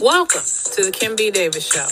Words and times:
Welcome 0.00 0.46
to 0.76 0.84
the 0.86 0.92
Kim 0.92 1.16
B. 1.16 1.30
Davis 1.30 1.66
Show. 1.66 1.88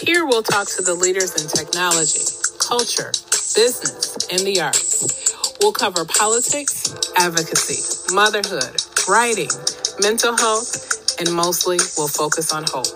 Here 0.00 0.24
we'll 0.26 0.42
talk 0.42 0.68
to 0.78 0.82
the 0.82 0.94
leaders 0.94 1.36
in 1.36 1.48
technology, 1.52 2.24
culture, 2.64 3.12
business, 3.54 4.16
and 4.32 4.40
the 4.48 4.62
arts. 4.62 5.54
We'll 5.60 5.72
cover 5.72 6.04
politics, 6.06 6.88
advocacy, 7.18 8.14
motherhood, 8.14 8.80
writing, 9.08 9.52
mental 10.00 10.36
health, 10.36 11.20
and 11.20 11.34
mostly 11.34 11.78
we'll 11.98 12.08
focus 12.08 12.54
on 12.54 12.64
hope. 12.70 12.88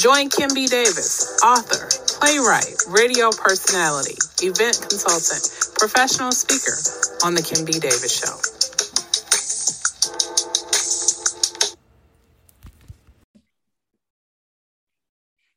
Join 0.00 0.30
Kim 0.30 0.54
B. 0.54 0.66
Davis, 0.66 1.36
author, 1.44 1.90
playwright, 2.22 2.80
radio 2.88 3.30
personality, 3.30 4.16
event 4.40 4.80
consultant, 4.80 5.44
professional 5.76 6.32
speaker 6.32 6.78
on 7.26 7.34
The 7.34 7.42
Kim 7.42 7.66
B. 7.66 7.72
Davis 7.76 8.14
Show. 8.24 8.53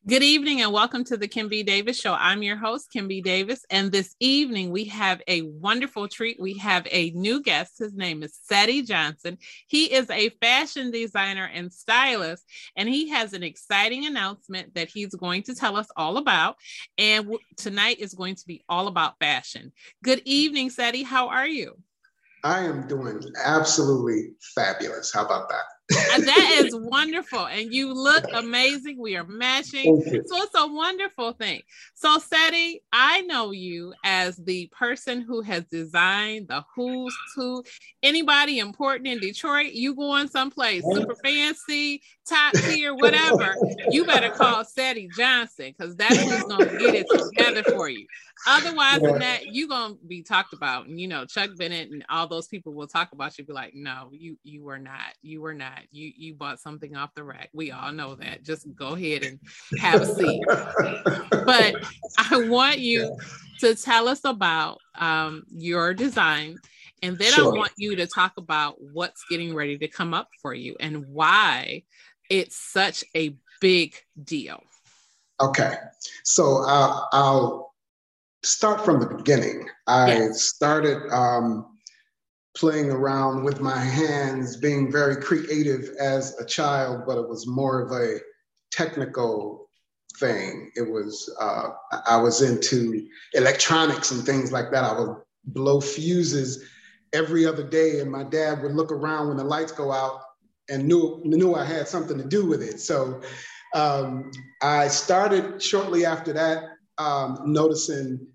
Good 0.08 0.22
evening 0.22 0.62
and 0.62 0.72
welcome 0.72 1.04
to 1.04 1.18
the 1.18 1.28
Kim 1.28 1.50
B. 1.50 1.62
Davis 1.62 2.00
Show. 2.00 2.14
I'm 2.14 2.42
your 2.42 2.56
host, 2.56 2.90
Kim 2.90 3.08
B. 3.08 3.20
Davis, 3.20 3.66
and 3.68 3.92
this 3.92 4.16
evening 4.20 4.70
we 4.70 4.84
have 4.86 5.20
a 5.28 5.42
wonderful 5.42 6.08
treat. 6.08 6.40
We 6.40 6.56
have 6.56 6.88
a 6.90 7.10
new 7.10 7.42
guest. 7.42 7.78
His 7.78 7.92
name 7.92 8.22
is 8.22 8.38
Cedi 8.50 8.86
Johnson. 8.86 9.36
He 9.66 9.92
is 9.92 10.08
a 10.08 10.30
fashion 10.40 10.90
designer 10.90 11.50
and 11.52 11.70
stylist, 11.70 12.42
and 12.74 12.88
he 12.88 13.10
has 13.10 13.34
an 13.34 13.42
exciting 13.42 14.06
announcement 14.06 14.74
that 14.76 14.88
he's 14.88 15.14
going 15.14 15.42
to 15.42 15.54
tell 15.54 15.76
us 15.76 15.88
all 15.94 16.16
about. 16.16 16.56
And 16.96 17.36
tonight 17.58 17.98
is 17.98 18.14
going 18.14 18.36
to 18.36 18.46
be 18.46 18.64
all 18.66 18.88
about 18.88 19.18
fashion. 19.20 19.72
Good 20.02 20.22
evening, 20.24 20.70
Cedi. 20.70 21.04
How 21.04 21.28
are 21.28 21.46
you? 21.46 21.76
I 22.44 22.60
am 22.60 22.88
doing 22.88 23.20
absolutely 23.44 24.30
fabulous. 24.54 25.12
How 25.12 25.26
about 25.26 25.50
that? 25.50 25.64
That 25.88 26.56
is 26.58 26.74
wonderful. 26.74 27.46
And 27.46 27.72
you 27.72 27.92
look 27.92 28.24
amazing. 28.32 28.98
We 28.98 29.16
are 29.16 29.26
matching. 29.26 30.02
So 30.26 30.42
it's 30.42 30.54
a 30.54 30.66
wonderful 30.66 31.32
thing. 31.32 31.62
So, 31.94 32.18
Cedi, 32.18 32.80
I 32.92 33.22
know 33.22 33.52
you 33.52 33.94
as 34.04 34.36
the 34.36 34.66
person 34.66 35.22
who 35.22 35.40
has 35.42 35.64
designed 35.64 36.48
the 36.48 36.64
who's 36.74 37.16
who. 37.34 37.64
Anybody 38.02 38.58
important 38.58 39.08
in 39.08 39.18
Detroit, 39.18 39.72
you 39.72 39.94
going 39.94 40.28
someplace 40.28 40.84
super 40.92 41.16
fancy, 41.24 42.02
top 42.28 42.54
tier, 42.54 42.94
whatever, 42.94 43.56
you 43.90 44.04
better 44.04 44.30
call 44.30 44.64
Cedi 44.64 45.08
Johnson 45.16 45.74
because 45.76 45.96
that's 45.96 46.16
who's 46.16 46.44
going 46.44 46.68
to 46.68 46.78
get 46.78 46.94
it 46.94 47.06
together 47.10 47.62
for 47.64 47.88
you. 47.88 48.06
Otherwise 48.46 49.00
yeah. 49.02 49.10
than 49.10 49.18
that, 49.18 49.46
you're 49.46 49.68
gonna 49.68 49.94
be 50.06 50.22
talked 50.22 50.52
about. 50.52 50.86
And 50.86 51.00
you 51.00 51.08
know, 51.08 51.24
Chuck 51.24 51.50
Bennett 51.56 51.90
and 51.90 52.04
all 52.08 52.28
those 52.28 52.46
people 52.46 52.72
will 52.72 52.86
talk 52.86 53.10
about 53.12 53.36
you, 53.36 53.44
be 53.44 53.52
like, 53.52 53.74
no, 53.74 54.10
you 54.12 54.36
you 54.44 54.62
were 54.62 54.78
not, 54.78 55.14
you 55.22 55.40
were 55.40 55.54
not. 55.54 55.80
You 55.90 56.12
you 56.16 56.34
bought 56.34 56.60
something 56.60 56.96
off 56.96 57.14
the 57.14 57.24
rack. 57.24 57.50
We 57.52 57.72
all 57.72 57.92
know 57.92 58.14
that. 58.16 58.44
Just 58.44 58.72
go 58.76 58.94
ahead 58.94 59.24
and 59.24 59.40
have 59.80 60.02
a 60.02 60.06
seat. 60.06 60.44
but 61.44 61.84
I 62.18 62.48
want 62.48 62.78
you 62.78 63.16
to 63.60 63.74
tell 63.74 64.08
us 64.08 64.20
about 64.24 64.78
um, 64.94 65.44
your 65.50 65.94
design. 65.94 66.58
And 67.02 67.16
then 67.16 67.32
sure. 67.32 67.54
I 67.54 67.56
want 67.56 67.72
you 67.76 67.94
to 67.96 68.08
talk 68.08 68.32
about 68.38 68.76
what's 68.80 69.24
getting 69.30 69.54
ready 69.54 69.78
to 69.78 69.88
come 69.88 70.14
up 70.14 70.28
for 70.42 70.52
you 70.52 70.76
and 70.80 71.06
why 71.06 71.84
it's 72.28 72.56
such 72.56 73.04
a 73.16 73.36
big 73.60 73.94
deal. 74.22 74.62
Okay. 75.40 75.74
So 76.24 76.64
uh, 76.66 77.00
I'll 77.12 77.74
start 78.42 78.84
from 78.84 79.00
the 79.00 79.06
beginning. 79.06 79.68
I 79.86 80.08
yes. 80.08 80.42
started 80.42 81.08
um, 81.12 81.78
playing 82.56 82.90
around 82.90 83.44
with 83.44 83.60
my 83.60 83.78
hands, 83.78 84.56
being 84.56 84.90
very 84.90 85.16
creative 85.16 85.90
as 86.00 86.38
a 86.38 86.44
child, 86.44 87.04
but 87.06 87.18
it 87.18 87.28
was 87.28 87.46
more 87.46 87.80
of 87.80 87.92
a 87.92 88.18
technical 88.72 89.70
thing. 90.18 90.70
It 90.74 90.88
was, 90.90 91.32
uh, 91.40 91.70
I 92.06 92.16
was 92.16 92.42
into 92.42 93.06
electronics 93.34 94.10
and 94.10 94.24
things 94.24 94.50
like 94.50 94.70
that. 94.72 94.84
I 94.84 94.98
would 94.98 95.16
blow 95.44 95.80
fuses 95.80 96.64
every 97.12 97.46
other 97.46 97.62
day, 97.62 98.00
and 98.00 98.10
my 98.10 98.24
dad 98.24 98.62
would 98.62 98.74
look 98.74 98.92
around 98.92 99.28
when 99.28 99.36
the 99.36 99.44
lights 99.44 99.72
go 99.72 99.92
out 99.92 100.20
and 100.68 100.86
knew, 100.86 101.20
knew 101.24 101.54
I 101.54 101.64
had 101.64 101.88
something 101.88 102.18
to 102.18 102.24
do 102.24 102.46
with 102.46 102.62
it. 102.62 102.80
So 102.80 103.20
um, 103.74 104.30
I 104.62 104.88
started 104.88 105.62
shortly 105.62 106.04
after 106.04 106.32
that 106.32 106.64
um, 106.98 107.38
noticing 107.44 108.26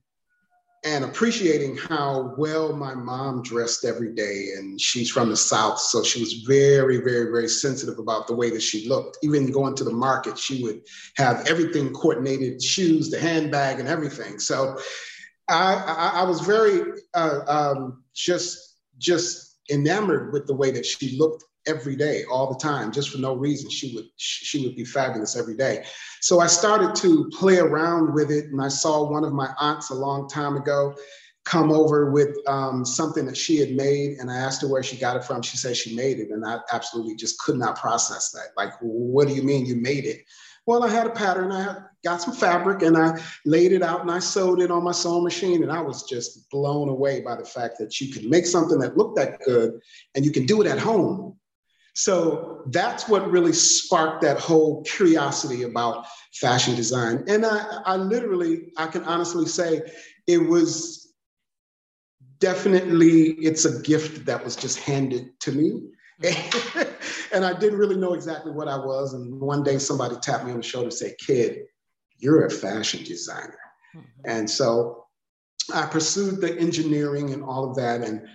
and 0.85 1.05
appreciating 1.05 1.77
how 1.77 2.33
well 2.37 2.75
my 2.75 2.93
mom 2.93 3.41
dressed 3.41 3.85
every 3.85 4.13
day. 4.13 4.49
And 4.57 4.79
she's 4.79 5.09
from 5.09 5.29
the 5.29 5.37
South, 5.37 5.79
so 5.79 6.03
she 6.03 6.19
was 6.19 6.43
very, 6.45 6.97
very, 6.97 7.31
very 7.31 7.47
sensitive 7.47 7.99
about 7.99 8.27
the 8.27 8.35
way 8.35 8.49
that 8.49 8.61
she 8.61 8.87
looked. 8.89 9.17
Even 9.23 9.49
going 9.49 9.75
to 9.75 9.85
the 9.85 9.93
market, 9.93 10.37
she 10.37 10.61
would 10.61 10.81
have 11.15 11.47
everything 11.47 11.93
coordinated 11.93 12.61
shoes, 12.61 13.09
the 13.09 13.19
handbag, 13.19 13.79
and 13.79 13.87
everything. 13.87 14.39
So 14.39 14.77
I, 15.47 15.75
I, 15.75 16.21
I 16.21 16.23
was 16.23 16.41
very 16.41 16.81
uh, 17.13 17.39
um, 17.47 18.03
just, 18.13 18.77
just 18.97 19.57
enamored 19.71 20.33
with 20.33 20.47
the 20.47 20.55
way 20.55 20.71
that 20.71 20.85
she 20.85 21.17
looked 21.17 21.45
every 21.67 21.95
day, 21.95 22.23
all 22.31 22.51
the 22.51 22.59
time, 22.59 22.91
just 22.91 23.09
for 23.09 23.17
no 23.17 23.35
reason. 23.35 23.69
She 23.69 23.95
would 23.95 24.05
she 24.17 24.65
would 24.65 24.75
be 24.75 24.85
fabulous 24.85 25.35
every 25.35 25.55
day. 25.55 25.85
So 26.21 26.39
I 26.39 26.47
started 26.47 26.95
to 26.95 27.29
play 27.33 27.59
around 27.59 28.13
with 28.13 28.31
it, 28.31 28.45
and 28.45 28.61
I 28.61 28.67
saw 28.67 29.09
one 29.09 29.23
of 29.23 29.33
my 29.33 29.53
aunts 29.59 29.89
a 29.89 29.95
long 29.95 30.27
time 30.27 30.55
ago 30.55 30.95
come 31.45 31.71
over 31.71 32.09
with 32.09 32.37
um, 32.47 32.85
something 32.85 33.25
that 33.25 33.35
she 33.35 33.57
had 33.57 33.71
made, 33.71 34.17
and 34.19 34.31
I 34.31 34.35
asked 34.35 34.61
her 34.61 34.67
where 34.67 34.83
she 34.83 34.97
got 34.97 35.17
it 35.17 35.23
from. 35.23 35.41
She 35.41 35.57
said 35.57 35.75
she 35.75 35.95
made 35.95 36.19
it, 36.19 36.29
and 36.29 36.45
I 36.45 36.59
absolutely 36.71 37.15
just 37.15 37.39
could 37.39 37.57
not 37.57 37.77
process 37.77 38.31
that. 38.31 38.49
Like, 38.55 38.73
what 38.81 39.27
do 39.27 39.33
you 39.33 39.43
mean 39.43 39.65
you 39.65 39.75
made 39.75 40.05
it? 40.05 40.21
Well, 40.65 40.83
I 40.83 40.89
had 40.89 41.07
a 41.07 41.11
pattern. 41.11 41.51
I 41.51 41.77
got 42.05 42.21
some 42.21 42.33
fabric 42.33 42.83
and 42.83 42.97
I 42.97 43.19
laid 43.45 43.73
it 43.73 43.81
out 43.81 44.01
and 44.01 44.09
I 44.09 44.19
sewed 44.19 44.61
it 44.61 44.71
on 44.71 44.83
my 44.83 44.93
sewing 44.93 45.23
machine. 45.23 45.61
And 45.61 45.71
I 45.71 45.81
was 45.81 46.03
just 46.03 46.49
blown 46.49 46.87
away 46.87 47.19
by 47.19 47.35
the 47.35 47.43
fact 47.43 47.77
that 47.79 47.99
you 47.99 48.13
could 48.13 48.29
make 48.29 48.45
something 48.45 48.79
that 48.79 48.97
looked 48.97 49.17
that 49.17 49.41
good 49.41 49.73
and 50.15 50.23
you 50.23 50.31
can 50.31 50.45
do 50.45 50.61
it 50.61 50.67
at 50.67 50.79
home 50.79 51.37
so 51.93 52.63
that's 52.67 53.07
what 53.07 53.29
really 53.29 53.53
sparked 53.53 54.21
that 54.23 54.39
whole 54.39 54.83
curiosity 54.83 55.63
about 55.63 56.05
fashion 56.33 56.75
design. 56.75 57.23
And 57.27 57.45
I, 57.45 57.81
I 57.85 57.95
literally, 57.97 58.71
I 58.77 58.87
can 58.87 59.03
honestly 59.03 59.45
say 59.45 59.81
it 60.25 60.39
was 60.39 61.13
definitely, 62.39 63.33
it's 63.33 63.65
a 63.65 63.79
gift 63.81 64.25
that 64.25 64.43
was 64.43 64.55
just 64.55 64.79
handed 64.79 65.39
to 65.41 65.51
me. 65.51 65.81
and 67.33 67.45
I 67.45 67.57
didn't 67.57 67.77
really 67.77 67.97
know 67.97 68.13
exactly 68.13 68.51
what 68.51 68.67
I 68.67 68.77
was. 68.77 69.13
And 69.13 69.39
one 69.39 69.63
day 69.63 69.77
somebody 69.77 70.15
tapped 70.15 70.45
me 70.45 70.51
on 70.51 70.57
the 70.57 70.63
shoulder 70.63 70.87
and 70.87 70.93
said, 70.93 71.15
kid, 71.19 71.59
you're 72.17 72.45
a 72.45 72.49
fashion 72.49 73.03
designer. 73.03 73.59
Mm-hmm. 73.95 74.21
And 74.25 74.49
so 74.49 75.05
I 75.73 75.85
pursued 75.85 76.41
the 76.41 76.57
engineering 76.57 77.33
and 77.33 77.43
all 77.43 77.69
of 77.69 77.75
that. 77.75 78.01
And 78.01 78.27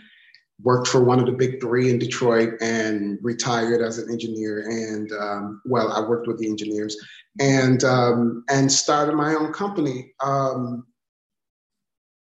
worked 0.63 0.89
for 0.89 1.03
one 1.03 1.21
of 1.21 1.27
the 1.27 1.33
big 1.33 1.61
three 1.61 1.91
in 1.91 1.99
Detroit 1.99 2.55
and 2.61 3.19
retired 3.23 3.81
as 3.81 3.99
an 3.99 4.11
engineer. 4.11 4.69
And 4.69 5.13
um, 5.13 5.63
well, 5.65 5.93
I 5.93 6.01
worked 6.07 6.27
with 6.27 6.39
the 6.39 6.49
engineers 6.49 6.97
and 7.41 7.85
um, 7.85 8.45
and 8.51 8.71
started 8.71 9.15
my 9.15 9.35
own 9.35 9.53
company 9.53 10.13
um, 10.21 10.87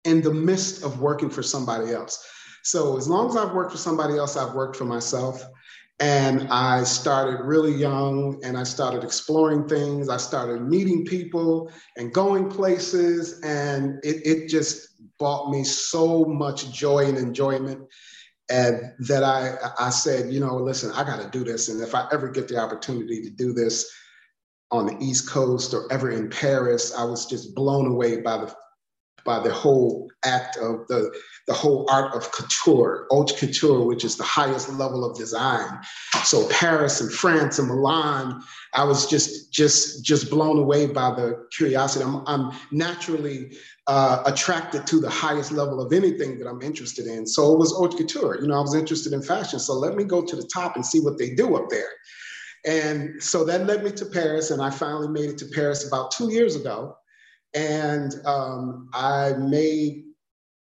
in 0.05 0.21
the 0.21 0.35
midst 0.35 0.83
of 0.85 1.01
working 1.01 1.31
for 1.31 1.43
somebody 1.43 1.93
else. 1.93 2.27
So 2.65 2.97
as 2.97 3.09
long 3.09 3.29
as 3.29 3.37
I've 3.37 3.53
worked 3.53 3.73
for 3.73 3.79
somebody 3.79 4.17
else, 4.17 4.37
I've 4.37 4.55
worked 4.55 4.77
for 4.77 4.85
myself. 4.85 5.45
And 6.01 6.49
I 6.49 6.83
started 6.83 7.45
really 7.45 7.73
young 7.73 8.41
and 8.43 8.59
I 8.59 8.65
started 8.65 9.05
exploring 9.05 9.69
things. 9.69 10.09
I 10.09 10.17
started 10.17 10.63
meeting 10.63 11.05
people 11.05 11.71
and 11.97 12.13
going 12.13 12.51
places. 12.51 13.41
And 13.43 14.01
it, 14.03 14.27
it 14.27 14.49
just 14.49 14.89
brought 15.21 15.51
me 15.51 15.63
so 15.63 16.25
much 16.25 16.73
joy 16.73 17.05
and 17.05 17.17
enjoyment 17.17 17.87
and 18.51 18.93
that 19.01 19.23
I 19.25 19.55
I 19.79 19.91
said, 19.91 20.33
you 20.33 20.41
know, 20.41 20.57
listen, 20.57 20.91
I 20.93 21.05
got 21.05 21.21
to 21.21 21.31
do 21.31 21.45
this, 21.45 21.69
and 21.69 21.81
if 21.81 21.95
I 21.95 22.07
ever 22.13 22.29
get 22.29 22.49
the 22.49 22.59
opportunity 22.59 23.23
to 23.23 23.31
do 23.31 23.53
this 23.53 23.91
on 24.71 24.87
the 24.87 24.97
East 25.01 25.31
Coast 25.31 25.73
or 25.73 25.91
ever 25.93 26.11
in 26.11 26.29
Paris, 26.29 26.95
I 26.95 27.05
was 27.05 27.27
just 27.27 27.55
blown 27.55 27.87
away 27.87 28.21
by 28.21 28.39
the 28.39 28.55
by 29.25 29.39
the 29.41 29.53
whole 29.53 30.11
act 30.25 30.57
of 30.59 30.87
the 30.89 31.11
the 31.47 31.53
whole 31.55 31.87
art 31.91 32.15
of 32.15 32.31
couture, 32.33 33.07
haute 33.11 33.37
couture, 33.39 33.85
which 33.85 34.05
is 34.05 34.17
the 34.17 34.25
highest 34.25 34.71
level 34.71 35.05
of 35.05 35.17
design. 35.17 35.81
So 36.25 36.49
Paris 36.49 37.01
and 37.01 37.13
France 37.13 37.59
and 37.59 37.69
Milan, 37.69 38.43
I 38.73 38.85
was 38.85 39.07
just 39.07 39.53
just 39.53 40.05
just 40.05 40.31
blown 40.31 40.59
away 40.59 40.87
by 40.87 41.11
the 41.15 41.47
curiosity. 41.57 42.05
I'm, 42.05 42.27
I'm 42.27 42.53
naturally 42.71 43.57
uh, 43.87 44.23
attracted 44.25 44.87
to 44.87 44.99
the 44.99 45.11
highest 45.11 45.53
level 45.53 45.81
of 45.81 45.93
anything 45.93 46.39
that 46.39 46.49
I'm 46.49 46.63
interested 46.63 47.07
in. 47.07 47.27
So 47.27 47.53
it 47.53 47.59
was 47.59 47.73
haute 47.73 47.97
couture. 47.97 48.41
You 48.41 48.49
know, 48.49 48.57
I 48.57 48.61
was 48.61 48.75
interested 48.75 49.13
in 49.13 49.23
fashion. 49.23 49.59
So 49.59 49.75
let 49.75 49.95
me 49.95 50.05
go 50.05 50.25
to 50.25 50.37
the 50.37 50.49
top 50.53 50.77
and 50.77 50.85
see 50.85 51.01
what 51.01 51.19
they 51.19 51.31
do 51.31 51.57
up 51.57 51.69
there. 51.69 51.91
And 52.67 53.23
so 53.23 53.45
that 53.45 53.67
led 53.67 53.85
me 53.85 53.93
to 53.93 54.07
Paris, 54.07 54.51
and 54.51 54.63
I 54.63 54.71
finally 54.71 55.09
made 55.09 55.29
it 55.29 55.39
to 55.39 55.47
Paris 55.47 55.87
about 55.87 56.13
two 56.13 56.33
years 56.33 56.57
ago. 56.57 56.97
And 57.53 58.15
um, 58.25 58.89
I 58.95 59.35
made 59.35 60.05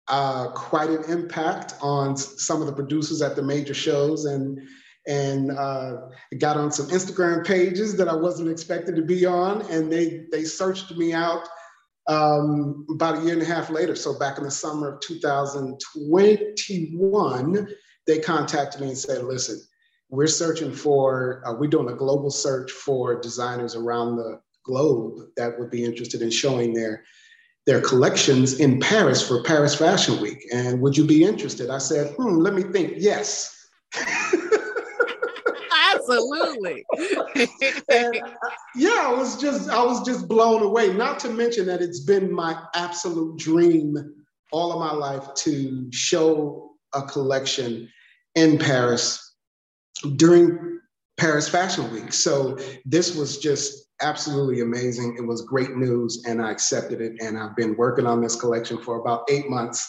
uh, 0.08 0.48
quite 0.48 0.88
an 0.88 1.04
impact 1.04 1.74
on 1.82 2.16
some 2.16 2.62
of 2.62 2.66
the 2.66 2.72
producers 2.72 3.20
at 3.20 3.36
the 3.36 3.42
major 3.42 3.74
shows. 3.74 4.24
And 4.24 4.58
and 5.06 5.50
uh, 5.50 5.96
got 6.38 6.56
on 6.56 6.70
some 6.70 6.86
Instagram 6.86 7.44
pages 7.44 7.96
that 7.96 8.08
I 8.08 8.14
wasn't 8.14 8.48
expected 8.48 8.94
to 8.96 9.02
be 9.02 9.26
on, 9.26 9.62
and 9.62 9.92
they 9.92 10.26
they 10.30 10.44
searched 10.44 10.96
me 10.96 11.12
out 11.12 11.48
um, 12.08 12.84
about 12.90 13.18
a 13.18 13.20
year 13.22 13.34
and 13.34 13.42
a 13.42 13.46
half 13.46 13.70
later. 13.70 13.94
So 13.94 14.18
back 14.18 14.38
in 14.38 14.44
the 14.44 14.50
summer 14.50 14.94
of 14.94 15.00
2021, 15.00 17.68
they 18.06 18.18
contacted 18.18 18.80
me 18.80 18.88
and 18.88 18.98
said, 18.98 19.24
"Listen, 19.24 19.60
we're 20.10 20.26
searching 20.26 20.72
for 20.72 21.42
uh, 21.46 21.54
we're 21.54 21.70
doing 21.70 21.90
a 21.90 21.96
global 21.96 22.30
search 22.30 22.72
for 22.72 23.20
designers 23.20 23.74
around 23.74 24.16
the 24.16 24.40
globe 24.64 25.18
that 25.36 25.58
would 25.58 25.70
be 25.70 25.84
interested 25.84 26.22
in 26.22 26.30
showing 26.30 26.72
their." 26.74 27.04
their 27.64 27.80
collections 27.80 28.58
in 28.58 28.80
Paris 28.80 29.24
for 29.24 29.40
Paris 29.44 29.72
Fashion 29.72 30.20
Week. 30.20 30.44
And 30.52 30.80
would 30.80 30.96
you 30.96 31.04
be 31.04 31.22
interested? 31.22 31.70
I 31.70 31.78
said, 31.78 32.12
hmm, 32.16 32.38
let 32.38 32.54
me 32.54 32.64
think. 32.64 32.94
Yes. 32.96 33.68
Absolutely. 36.12 36.84
and, 37.88 38.16
uh, 38.16 38.50
yeah, 38.74 39.08
I 39.08 39.14
was 39.14 39.40
just 39.40 39.70
I 39.70 39.82
was 39.82 40.04
just 40.04 40.28
blown 40.28 40.62
away. 40.62 40.92
Not 40.92 41.18
to 41.20 41.28
mention 41.28 41.66
that 41.66 41.82
it's 41.82 42.00
been 42.00 42.32
my 42.32 42.60
absolute 42.74 43.38
dream 43.38 43.96
all 44.52 44.72
of 44.72 44.78
my 44.78 44.92
life 44.92 45.32
to 45.34 45.90
show 45.92 46.72
a 46.94 47.02
collection 47.02 47.88
in 48.34 48.58
Paris 48.58 49.34
during 50.16 50.78
Paris 51.18 51.48
Fashion 51.48 51.90
Week. 51.92 52.12
So 52.12 52.58
this 52.84 53.16
was 53.16 53.38
just 53.38 53.88
absolutely 54.00 54.60
amazing. 54.60 55.16
It 55.18 55.26
was 55.26 55.42
great 55.42 55.76
news, 55.76 56.22
and 56.26 56.42
I 56.42 56.50
accepted 56.50 57.00
it. 57.00 57.14
And 57.20 57.38
I've 57.38 57.56
been 57.56 57.76
working 57.76 58.06
on 58.06 58.20
this 58.20 58.36
collection 58.36 58.78
for 58.78 59.00
about 59.00 59.24
eight 59.30 59.48
months. 59.48 59.88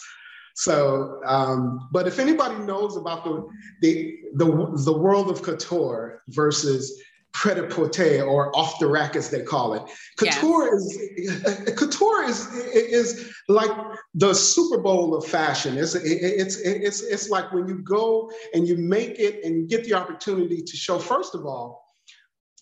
So, 0.54 1.20
um, 1.26 1.88
but 1.90 2.06
if 2.06 2.18
anybody 2.18 2.56
knows 2.64 2.96
about 2.96 3.24
the, 3.24 3.46
the 3.82 4.18
the 4.34 4.82
the 4.84 4.96
world 4.96 5.28
of 5.28 5.42
couture 5.42 6.22
versus 6.28 7.02
pret-a-porter 7.32 8.22
or 8.22 8.56
off 8.56 8.78
the 8.78 8.86
rack 8.86 9.16
as 9.16 9.28
they 9.30 9.42
call 9.42 9.74
it, 9.74 9.82
couture 10.16 10.70
yes. 10.72 11.66
is 11.66 11.74
couture 11.76 12.24
is 12.24 12.46
is 12.72 13.32
like 13.48 13.70
the 14.14 14.32
Super 14.32 14.78
Bowl 14.78 15.16
of 15.16 15.26
fashion. 15.26 15.76
It's 15.76 15.96
it's 15.96 16.58
it's 16.58 17.02
it's 17.02 17.28
like 17.28 17.52
when 17.52 17.66
you 17.66 17.78
go 17.82 18.30
and 18.54 18.68
you 18.68 18.76
make 18.76 19.18
it 19.18 19.44
and 19.44 19.56
you 19.56 19.66
get 19.66 19.82
the 19.82 19.94
opportunity 19.94 20.62
to 20.62 20.76
show. 20.76 21.00
First 21.00 21.34
of 21.34 21.44
all, 21.44 21.83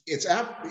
it's 0.06 0.26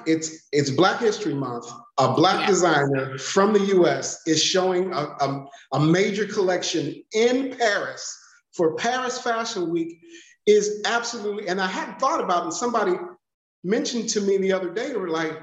it's 0.05 0.47
it's 0.51 0.69
Black 0.69 0.99
History 0.99 1.33
Month. 1.33 1.71
A 1.97 2.13
black 2.13 2.47
designer 2.47 3.17
from 3.17 3.53
the 3.53 3.59
U.S. 3.75 4.21
is 4.25 4.41
showing 4.43 4.91
a, 4.91 4.97
a, 4.97 5.45
a, 5.73 5.79
major 5.79 6.25
collection 6.25 7.01
in 7.13 7.55
Paris 7.55 8.17
for 8.53 8.75
Paris 8.75 9.19
Fashion 9.19 9.69
Week. 9.69 9.99
Is 10.47 10.81
absolutely, 10.85 11.47
and 11.47 11.61
I 11.61 11.67
hadn't 11.67 11.99
thought 11.99 12.19
about 12.19 12.47
it. 12.47 12.53
Somebody 12.53 12.93
mentioned 13.63 14.09
to 14.09 14.21
me 14.21 14.37
the 14.37 14.51
other 14.51 14.73
day, 14.73 14.89
they 14.89 14.97
were 14.97 15.09
like, 15.09 15.39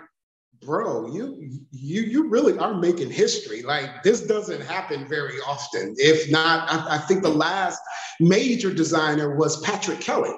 "Bro, 0.61 1.15
you 1.15 1.49
you 1.71 2.03
you 2.03 2.29
really 2.29 2.59
are 2.59 2.75
making 2.75 3.11
history. 3.11 3.63
Like 3.63 4.03
this 4.03 4.27
doesn't 4.27 4.61
happen 4.61 5.07
very 5.07 5.39
often. 5.47 5.95
If 5.99 6.31
not, 6.31 6.69
I, 6.69 6.97
I 6.97 6.99
think 6.99 7.23
the 7.23 7.29
last 7.29 7.81
major 8.19 8.75
designer 8.75 9.37
was 9.37 9.63
Patrick 9.63 10.01
Kelly." 10.01 10.35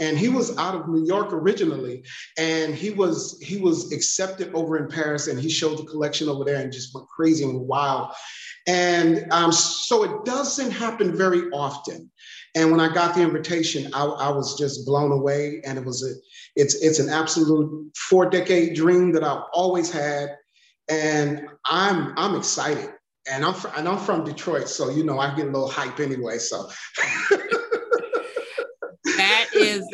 And 0.00 0.18
he 0.18 0.28
was 0.28 0.56
out 0.58 0.74
of 0.74 0.88
New 0.88 1.04
York 1.04 1.32
originally, 1.32 2.04
and 2.38 2.74
he 2.74 2.90
was 2.90 3.40
he 3.42 3.58
was 3.58 3.92
accepted 3.92 4.52
over 4.54 4.76
in 4.76 4.88
Paris, 4.88 5.26
and 5.28 5.38
he 5.38 5.48
showed 5.48 5.78
the 5.78 5.84
collection 5.84 6.28
over 6.28 6.44
there 6.44 6.60
and 6.60 6.72
just 6.72 6.94
went 6.94 7.08
crazy 7.08 7.44
and 7.44 7.60
wild. 7.66 8.12
And 8.66 9.30
um, 9.32 9.52
so 9.52 10.04
it 10.04 10.24
doesn't 10.24 10.70
happen 10.70 11.16
very 11.16 11.50
often. 11.50 12.10
And 12.54 12.70
when 12.70 12.80
I 12.80 12.92
got 12.92 13.14
the 13.14 13.22
invitation, 13.22 13.90
I, 13.94 14.04
I 14.04 14.28
was 14.30 14.58
just 14.58 14.86
blown 14.86 15.10
away, 15.10 15.62
and 15.64 15.78
it 15.78 15.84
was 15.84 16.04
a 16.04 16.12
it's 16.54 16.74
it's 16.82 16.98
an 16.98 17.08
absolute 17.08 17.90
four 17.96 18.28
decade 18.28 18.74
dream 18.74 19.12
that 19.12 19.24
I've 19.24 19.44
always 19.52 19.90
had, 19.90 20.36
and 20.88 21.46
I'm 21.66 22.14
I'm 22.16 22.36
excited. 22.36 22.90
And 23.30 23.44
I'm, 23.44 23.54
and 23.76 23.88
I'm 23.88 23.98
from 23.98 24.24
Detroit, 24.24 24.68
so 24.68 24.90
you 24.90 25.04
know 25.04 25.20
I 25.20 25.32
get 25.36 25.46
a 25.46 25.50
little 25.50 25.68
hype 25.68 26.00
anyway. 26.00 26.38
So 26.38 26.68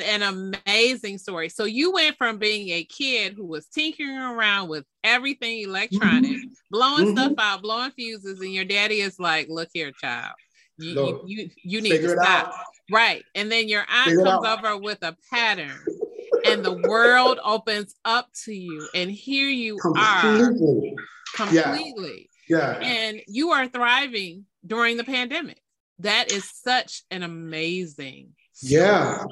an 0.09 0.23
amazing 0.23 1.19
story. 1.19 1.49
So 1.49 1.65
you 1.65 1.93
went 1.93 2.17
from 2.17 2.39
being 2.39 2.71
a 2.71 2.85
kid 2.85 3.35
who 3.35 3.47
was 3.47 3.67
tinkering 3.67 4.17
around 4.17 4.69
with 4.69 4.85
everything 5.05 5.61
electronic, 5.61 6.31
mm-hmm. 6.31 6.49
blowing 6.71 7.07
mm-hmm. 7.09 7.17
stuff 7.17 7.33
out, 7.39 7.63
blowing 7.63 7.91
fuses, 7.93 8.41
and 8.41 8.53
your 8.53 8.65
daddy 8.65 9.01
is 9.01 9.21
like, 9.21 9.49
"Look 9.49 9.69
here, 9.73 9.93
child, 9.93 10.33
you 10.79 10.95
you, 10.95 11.23
you, 11.27 11.51
you 11.63 11.81
need 11.81 11.99
to 11.99 12.09
stop." 12.11 12.53
Right, 12.91 13.25
and 13.35 13.53
then 13.53 13.69
your 13.69 13.85
aunt 13.89 14.11
Figure 14.11 14.25
comes 14.25 14.47
over 14.47 14.79
with 14.79 14.99
a 15.03 15.15
pattern, 15.31 15.79
and 16.47 16.65
the 16.65 16.81
world 16.89 17.39
opens 17.45 17.95
up 18.05 18.29
to 18.45 18.55
you, 18.55 18.89
and 18.95 19.11
here 19.11 19.51
you 19.51 19.77
completely. 19.77 20.97
are, 21.39 21.47
completely. 21.47 22.31
Yeah. 22.49 22.81
yeah, 22.81 22.87
and 22.87 23.21
you 23.29 23.51
are 23.51 23.69
thriving 23.69 24.47
during 24.67 24.97
the 24.97 25.05
pandemic. 25.05 25.61
That 25.99 26.33
is 26.33 26.49
such 26.49 27.03
an 27.11 27.23
amazing 27.23 28.31
yeah. 28.63 29.25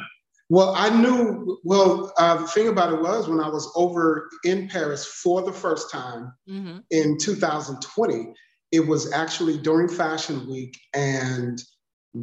Well, 0.48 0.74
I 0.76 0.90
knew. 0.90 1.58
Well, 1.64 2.12
uh, 2.18 2.36
the 2.36 2.46
thing 2.46 2.68
about 2.68 2.92
it 2.92 3.00
was 3.00 3.28
when 3.28 3.40
I 3.40 3.48
was 3.48 3.70
over 3.74 4.28
in 4.44 4.68
Paris 4.68 5.04
for 5.04 5.42
the 5.42 5.52
first 5.52 5.90
time 5.90 6.32
mm-hmm. 6.48 6.78
in 6.90 7.18
2020, 7.18 8.32
it 8.70 8.86
was 8.86 9.12
actually 9.12 9.58
during 9.58 9.88
Fashion 9.88 10.48
Week, 10.48 10.78
and 10.94 11.60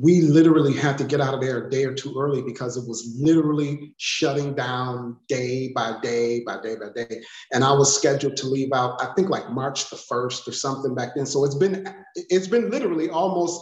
we 0.02 0.22
literally 0.22 0.74
had 0.74 0.98
to 0.98 1.04
get 1.04 1.22
out 1.22 1.34
of 1.36 1.42
there 1.42 1.68
a 1.68 1.70
day 1.70 1.84
or 1.86 1.94
two 1.94 2.16
early 2.18 2.42
because 2.42 2.78
it 2.78 2.88
was 2.88 3.16
literally 3.20 3.94
shutting 3.98 4.56
down 4.56 5.18
day 5.28 5.72
by 5.76 6.00
day 6.02 6.42
by 6.46 6.60
day 6.62 6.76
by 6.76 6.90
day. 6.96 7.22
And 7.52 7.64
I 7.64 7.74
was 7.74 7.96
scheduled 7.96 8.38
to 8.38 8.48
leave 8.48 8.74
out, 8.74 9.00
I 9.02 9.14
think, 9.14 9.30
like 9.30 9.52
March 9.52 9.90
the 9.90 9.98
first 9.98 10.48
or 10.48 10.52
something 10.52 10.96
back 10.96 11.10
then. 11.16 11.26
So 11.26 11.44
it's 11.44 11.56
been 11.56 11.86
it's 12.16 12.48
been 12.48 12.72
literally 12.72 13.10
almost 13.10 13.62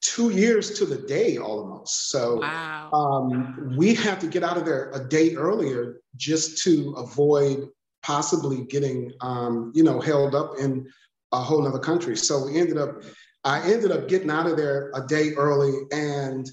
two 0.00 0.30
years 0.30 0.78
to 0.78 0.86
the 0.86 0.96
day 0.96 1.38
almost. 1.38 2.10
So 2.10 2.36
wow. 2.36 2.90
um, 2.92 3.76
we 3.76 3.94
had 3.94 4.20
to 4.20 4.26
get 4.26 4.44
out 4.44 4.56
of 4.56 4.64
there 4.64 4.90
a 4.92 5.08
day 5.08 5.34
earlier 5.34 6.00
just 6.16 6.62
to 6.64 6.94
avoid 6.96 7.68
possibly 8.02 8.64
getting, 8.64 9.12
um, 9.20 9.72
you 9.74 9.82
know, 9.82 10.00
held 10.00 10.34
up 10.34 10.52
in 10.58 10.88
a 11.32 11.40
whole 11.40 11.66
other 11.66 11.78
country. 11.78 12.16
So 12.16 12.46
we 12.46 12.58
ended 12.58 12.78
up, 12.78 13.02
I 13.44 13.60
ended 13.70 13.90
up 13.90 14.08
getting 14.08 14.30
out 14.30 14.46
of 14.46 14.56
there 14.56 14.92
a 14.94 15.04
day 15.06 15.34
early. 15.34 15.72
And 15.90 16.48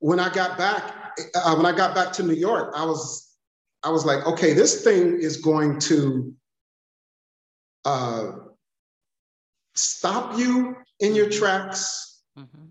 when 0.00 0.18
I 0.18 0.32
got 0.32 0.58
back, 0.58 0.94
uh, 1.34 1.54
when 1.54 1.66
I 1.66 1.76
got 1.76 1.94
back 1.94 2.12
to 2.14 2.22
New 2.22 2.34
York, 2.34 2.72
I 2.76 2.84
was, 2.84 3.36
I 3.84 3.90
was 3.90 4.04
like, 4.04 4.26
okay, 4.26 4.52
this 4.52 4.82
thing 4.82 5.18
is 5.20 5.36
going 5.36 5.78
to 5.80 6.34
uh, 7.84 8.32
stop 9.74 10.36
you 10.36 10.76
in 10.98 11.14
your 11.14 11.30
tracks 11.30 12.07
mm-hmm. 12.38 12.64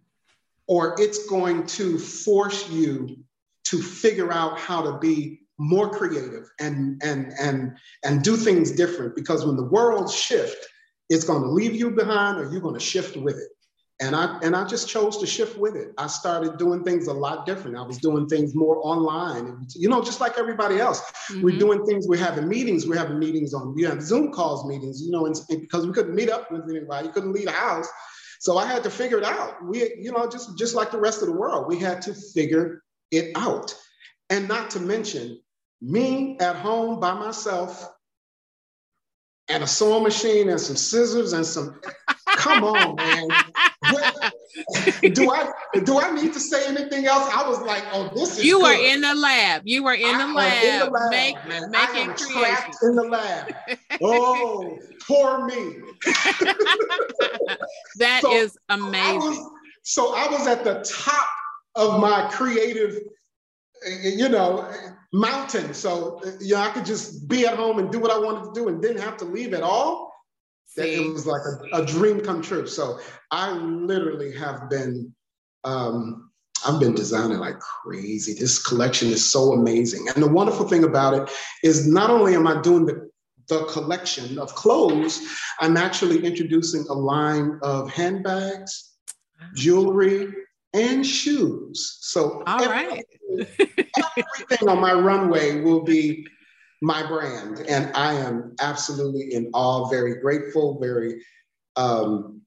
or 0.67 0.95
it's 0.97 1.27
going 1.27 1.65
to 1.67 1.97
force 1.97 2.69
you 2.69 3.17
to 3.65 3.81
figure 3.81 4.31
out 4.31 4.57
how 4.57 4.81
to 4.81 4.97
be 4.99 5.41
more 5.59 5.89
creative 5.89 6.49
and 6.59 7.01
and 7.03 7.33
and 7.39 7.77
and 8.03 8.23
do 8.23 8.35
things 8.35 8.71
different. 8.71 9.15
Because 9.15 9.45
when 9.45 9.55
the 9.55 9.63
world 9.63 10.11
shift 10.11 10.67
it's 11.09 11.23
going 11.23 11.41
to 11.41 11.49
leave 11.49 11.73
you 11.73 11.91
behind 11.91 12.37
or 12.37 12.51
you're 12.51 12.61
going 12.61 12.73
to 12.73 12.79
shift 12.79 13.15
with 13.15 13.37
it. 13.37 13.49
And 13.99 14.15
i 14.15 14.37
and 14.43 14.55
i 14.55 14.63
just 14.63 14.87
chose 14.87 15.17
to 15.17 15.25
shift 15.25 15.57
with 15.57 15.75
it. 15.75 15.89
I 15.97 16.05
started 16.05 16.57
doing 16.59 16.83
things 16.83 17.07
a 17.07 17.13
lot 17.13 17.47
different. 17.47 17.77
I 17.77 17.81
was 17.81 17.97
doing 17.97 18.27
things 18.27 18.53
more 18.53 18.77
online 18.83 19.65
you 19.75 19.89
know 19.89 20.03
just 20.03 20.21
like 20.21 20.37
everybody 20.37 20.79
else. 20.79 21.01
Mm-hmm. 21.01 21.41
we're 21.41 21.57
doing 21.57 21.83
things 21.85 22.07
we're 22.07 22.23
having 22.23 22.47
meetings 22.47 22.85
we're 22.85 22.99
having 22.99 23.17
meetings 23.17 23.55
on 23.55 23.73
we 23.73 23.83
have 23.83 24.01
zoom 24.01 24.31
calls 24.31 24.65
meetings 24.65 25.01
you 25.01 25.11
know 25.11 25.25
and, 25.25 25.35
because 25.49 25.87
we 25.87 25.93
couldn't 25.93 26.13
meet 26.13 26.29
up 26.29 26.51
with 26.51 26.69
anybody 26.69 27.07
you 27.07 27.11
couldn't 27.11 27.33
leave 27.33 27.45
the 27.45 27.51
house 27.51 27.89
so 28.39 28.57
I 28.57 28.65
had 28.65 28.83
to 28.83 28.89
figure 28.89 29.17
it 29.17 29.23
out. 29.23 29.63
We, 29.63 29.95
you 29.99 30.11
know, 30.11 30.27
just, 30.29 30.57
just 30.57 30.75
like 30.75 30.91
the 30.91 30.99
rest 30.99 31.21
of 31.21 31.27
the 31.27 31.33
world, 31.33 31.67
we 31.67 31.79
had 31.79 32.01
to 32.03 32.13
figure 32.13 32.83
it 33.11 33.35
out. 33.35 33.75
And 34.29 34.47
not 34.47 34.71
to 34.71 34.79
mention 34.79 35.39
me 35.81 36.37
at 36.39 36.55
home 36.55 36.99
by 36.99 37.13
myself 37.13 37.87
and 39.49 39.63
a 39.63 39.67
sewing 39.67 40.03
machine 40.03 40.49
and 40.49 40.59
some 40.59 40.75
scissors 40.75 41.33
and 41.33 41.45
some 41.45 41.79
come 42.35 42.63
on, 42.63 42.95
man. 42.95 43.27
do 45.13 45.31
I 45.31 45.49
do 45.85 45.97
I 45.99 46.11
need 46.11 46.33
to 46.33 46.39
say 46.41 46.67
anything 46.67 47.05
else? 47.05 47.29
I 47.33 47.47
was 47.47 47.61
like, 47.61 47.83
oh, 47.93 48.11
this 48.13 48.37
is 48.37 48.43
you 48.43 48.61
were 48.61 48.73
in 48.73 48.99
the 48.99 49.15
lab. 49.15 49.61
You 49.63 49.81
were 49.81 49.93
in 49.93 50.17
the 50.17 50.27
lab, 50.27 50.63
in 50.63 50.79
the 50.79 50.91
lab 50.91 51.09
make, 51.09 51.35
man. 51.47 51.71
making 51.71 52.13
creations 52.15 52.77
in 52.83 52.95
the 52.95 53.03
lab. 53.03 53.53
Oh, 54.01 54.77
poor 55.07 55.45
me. 55.45 55.75
That 57.97 58.21
so 58.21 58.33
is 58.33 58.57
amazing. 58.69 59.21
I 59.21 59.25
was, 59.25 59.51
so 59.83 60.15
I 60.15 60.27
was 60.29 60.47
at 60.47 60.63
the 60.63 60.85
top 60.87 61.27
of 61.75 61.99
my 61.99 62.29
creative, 62.31 62.99
you 64.03 64.29
know, 64.29 64.69
mountain. 65.13 65.73
So 65.73 66.21
you 66.39 66.55
know, 66.55 66.61
I 66.61 66.69
could 66.69 66.85
just 66.85 67.27
be 67.27 67.47
at 67.47 67.55
home 67.55 67.79
and 67.79 67.91
do 67.91 67.99
what 67.99 68.11
I 68.11 68.19
wanted 68.19 68.53
to 68.53 68.59
do 68.59 68.67
and 68.67 68.81
didn't 68.81 69.01
have 69.01 69.17
to 69.17 69.25
leave 69.25 69.53
at 69.53 69.63
all. 69.63 70.06
See? 70.77 70.93
It 70.93 71.11
was 71.11 71.25
like 71.25 71.41
a, 71.41 71.81
a, 71.81 71.85
dream 71.85 72.21
come 72.21 72.41
true. 72.41 72.67
So 72.67 72.99
I 73.31 73.51
literally 73.51 74.31
have 74.37 74.69
been, 74.69 75.13
um, 75.63 76.29
I've 76.65 76.79
been 76.79 76.93
designing 76.93 77.39
like 77.39 77.59
crazy. 77.59 78.33
This 78.33 78.63
collection 78.63 79.09
is 79.09 79.25
so 79.25 79.53
amazing. 79.53 80.07
And 80.13 80.23
the 80.23 80.29
wonderful 80.29 80.67
thing 80.67 80.83
about 80.83 81.15
it 81.15 81.31
is 81.63 81.87
not 81.87 82.11
only 82.11 82.35
am 82.35 82.45
I 82.45 82.61
doing 82.61 82.85
the, 82.85 83.09
the 83.49 83.65
collection 83.65 84.37
of 84.37 84.53
clothes, 84.53 85.19
I'm 85.59 85.77
actually 85.77 86.23
introducing 86.23 86.85
a 86.89 86.93
line 86.93 87.59
of 87.63 87.91
handbags, 87.91 88.91
jewelry, 89.55 90.31
and 90.73 91.03
shoes. 91.05 91.97
So 92.01 92.43
all 92.45 92.65
right. 92.67 93.03
everything 93.39 94.69
on 94.69 94.79
my 94.79 94.93
runway 94.93 95.61
will 95.61 95.83
be 95.83 96.27
my 96.81 97.05
brand. 97.07 97.59
And 97.67 97.91
I 97.95 98.13
am 98.13 98.55
absolutely 98.59 99.33
in 99.33 99.49
awe, 99.53 99.89
very 99.89 100.19
grateful, 100.19 100.79
very 100.79 101.21
um, 101.75 102.41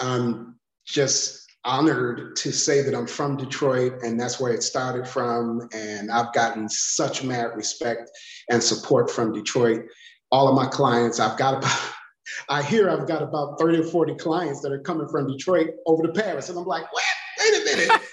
I'm 0.00 0.58
just 0.86 1.50
honored 1.64 2.34
to 2.36 2.52
say 2.52 2.82
that 2.82 2.94
I'm 2.94 3.06
from 3.06 3.36
Detroit 3.36 4.02
and 4.02 4.18
that's 4.20 4.40
where 4.40 4.52
it 4.52 4.62
started 4.62 5.06
from. 5.06 5.68
And 5.72 6.10
I've 6.10 6.32
gotten 6.32 6.68
such 6.68 7.22
mad 7.22 7.50
respect 7.56 8.10
and 8.50 8.62
support 8.62 9.10
from 9.10 9.32
Detroit. 9.32 9.82
All 10.30 10.48
of 10.48 10.54
my 10.54 10.66
clients, 10.66 11.20
I've 11.20 11.38
got 11.38 11.58
about, 11.58 11.92
I 12.48 12.62
hear 12.62 12.90
I've 12.90 13.06
got 13.06 13.22
about 13.22 13.58
30 13.60 13.80
or 13.80 13.84
40 13.84 14.14
clients 14.16 14.60
that 14.62 14.72
are 14.72 14.80
coming 14.80 15.08
from 15.08 15.28
Detroit 15.28 15.70
over 15.86 16.02
to 16.02 16.12
Paris. 16.12 16.48
And 16.48 16.58
I'm 16.58 16.64
like, 16.64 16.90
what? 16.92 17.04
Wait 17.38 17.60
a 17.60 17.64
minute. 17.64 18.00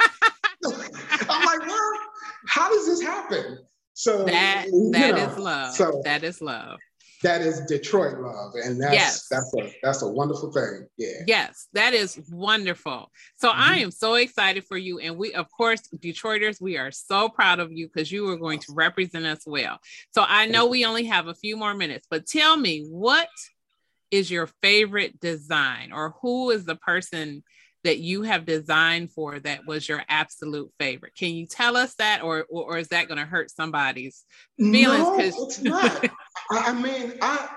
I'm 1.29 1.45
like, 1.45 1.67
well, 1.67 1.91
how 2.47 2.69
does 2.69 2.85
this 2.85 3.01
happen? 3.01 3.59
So 3.99 4.23
that 4.23 4.67
that 4.91 5.15
know, 5.15 5.29
is 5.29 5.37
love. 5.37 5.75
So 5.75 6.01
that 6.05 6.23
is 6.23 6.41
love 6.41 6.79
that 7.21 7.41
is 7.41 7.61
Detroit 7.61 8.19
love, 8.19 8.53
and 8.55 8.81
that's 8.81 8.93
yes. 8.93 9.27
that's 9.27 9.53
a 9.59 9.73
that's 9.83 10.01
a 10.03 10.07
wonderful 10.07 10.51
thing. 10.51 10.87
Yeah. 10.97 11.23
Yes, 11.27 11.67
that 11.73 11.93
is 11.93 12.19
wonderful. 12.31 13.11
So 13.35 13.49
mm-hmm. 13.49 13.61
I 13.61 13.77
am 13.79 13.91
so 13.91 14.13
excited 14.15 14.63
for 14.63 14.77
you, 14.77 14.99
and 14.99 15.17
we, 15.17 15.33
of 15.33 15.51
course, 15.51 15.81
Detroiters, 15.97 16.61
we 16.61 16.77
are 16.77 16.91
so 16.91 17.27
proud 17.27 17.59
of 17.59 17.71
you 17.71 17.87
because 17.87 18.11
you 18.11 18.29
are 18.29 18.37
going 18.37 18.59
to 18.59 18.73
represent 18.73 19.25
us 19.25 19.43
well. 19.45 19.79
So 20.11 20.23
I 20.25 20.45
know 20.45 20.67
we 20.67 20.85
only 20.85 21.05
have 21.05 21.27
a 21.27 21.35
few 21.35 21.57
more 21.57 21.73
minutes, 21.73 22.07
but 22.09 22.25
tell 22.25 22.55
me 22.55 22.85
what 22.89 23.29
is 24.11 24.31
your 24.31 24.47
favorite 24.61 25.19
design, 25.19 25.91
or 25.91 26.15
who 26.21 26.51
is 26.51 26.63
the 26.63 26.75
person 26.75 27.43
that 27.83 27.99
you 27.99 28.23
have 28.23 28.45
designed 28.45 29.11
for 29.11 29.39
that 29.39 29.65
was 29.65 29.87
your 29.87 30.03
absolute 30.09 30.71
favorite. 30.79 31.15
Can 31.15 31.33
you 31.33 31.45
tell 31.45 31.77
us 31.77 31.95
that, 31.95 32.21
or 32.23 32.45
or, 32.49 32.73
or 32.73 32.77
is 32.77 32.89
that 32.89 33.07
going 33.07 33.19
to 33.19 33.25
hurt 33.25 33.51
somebody's 33.51 34.25
feelings? 34.57 34.99
No, 34.99 35.19
it's 35.19 35.61
not. 35.61 36.05
I 36.51 36.73
mean, 36.73 37.13
I 37.21 37.49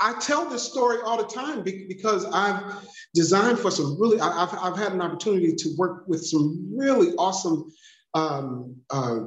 I 0.00 0.18
tell 0.20 0.48
this 0.48 0.62
story 0.62 0.98
all 1.04 1.18
the 1.18 1.28
time 1.28 1.62
because 1.62 2.24
I've 2.26 2.86
designed 3.14 3.58
for 3.58 3.70
some 3.70 4.00
really. 4.00 4.20
I've 4.20 4.54
I've 4.60 4.76
had 4.76 4.92
an 4.92 5.00
opportunity 5.00 5.54
to 5.54 5.74
work 5.76 6.08
with 6.08 6.24
some 6.24 6.70
really 6.74 7.12
awesome 7.16 7.70
um, 8.14 8.76
uh, 8.90 9.20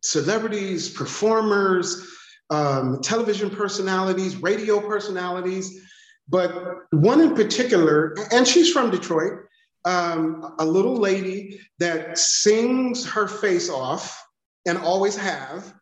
celebrities, 0.00 0.88
performers, 0.88 2.06
um, 2.50 3.00
television 3.02 3.50
personalities, 3.50 4.36
radio 4.36 4.80
personalities. 4.80 5.80
But 6.28 6.76
one 6.92 7.20
in 7.20 7.34
particular, 7.34 8.16
and 8.30 8.46
she's 8.46 8.72
from 8.72 8.90
Detroit, 8.90 9.40
um, 9.84 10.54
a 10.58 10.64
little 10.64 10.96
lady 10.96 11.60
that 11.78 12.18
sings 12.18 13.06
her 13.06 13.26
face 13.26 13.68
off 13.70 14.24
and 14.66 14.78
always 14.78 15.16
have. 15.16 15.72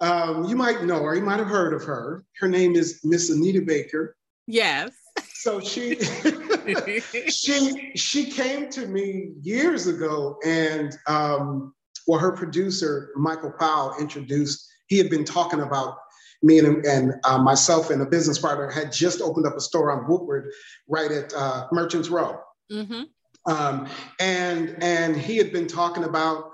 Um, 0.00 0.44
you 0.44 0.56
might 0.56 0.84
know 0.84 1.02
her, 1.02 1.14
you 1.14 1.22
might 1.22 1.38
have 1.38 1.48
heard 1.48 1.72
of 1.72 1.84
her. 1.84 2.24
Her 2.38 2.48
name 2.48 2.74
is 2.74 3.00
Miss 3.04 3.30
Anita 3.30 3.62
Baker. 3.62 4.16
Yes. 4.46 4.90
So 5.32 5.60
she 5.60 5.96
she 7.28 7.92
she 7.94 8.30
came 8.30 8.68
to 8.70 8.86
me 8.86 9.32
years 9.42 9.86
ago, 9.86 10.38
and 10.44 10.96
um, 11.06 11.74
well, 12.06 12.18
her 12.18 12.32
producer 12.32 13.10
Michael 13.14 13.52
Powell 13.52 13.94
introduced. 14.00 14.68
He 14.88 14.98
had 14.98 15.08
been 15.10 15.24
talking 15.24 15.60
about 15.60 15.96
me 16.42 16.58
and, 16.58 16.84
and 16.84 17.14
uh, 17.24 17.38
myself 17.38 17.90
and 17.90 18.02
a 18.02 18.06
business 18.06 18.38
partner 18.38 18.70
had 18.70 18.92
just 18.92 19.22
opened 19.22 19.46
up 19.46 19.56
a 19.56 19.60
store 19.60 19.90
on 19.90 20.06
Woodward, 20.08 20.52
right 20.88 21.10
at 21.10 21.32
uh, 21.34 21.66
Merchants 21.72 22.10
Row. 22.10 22.38
Mm-hmm. 22.70 23.02
Um, 23.46 23.88
and 24.20 24.76
and 24.82 25.16
he 25.16 25.36
had 25.36 25.52
been 25.52 25.66
talking 25.66 26.04
about 26.04 26.52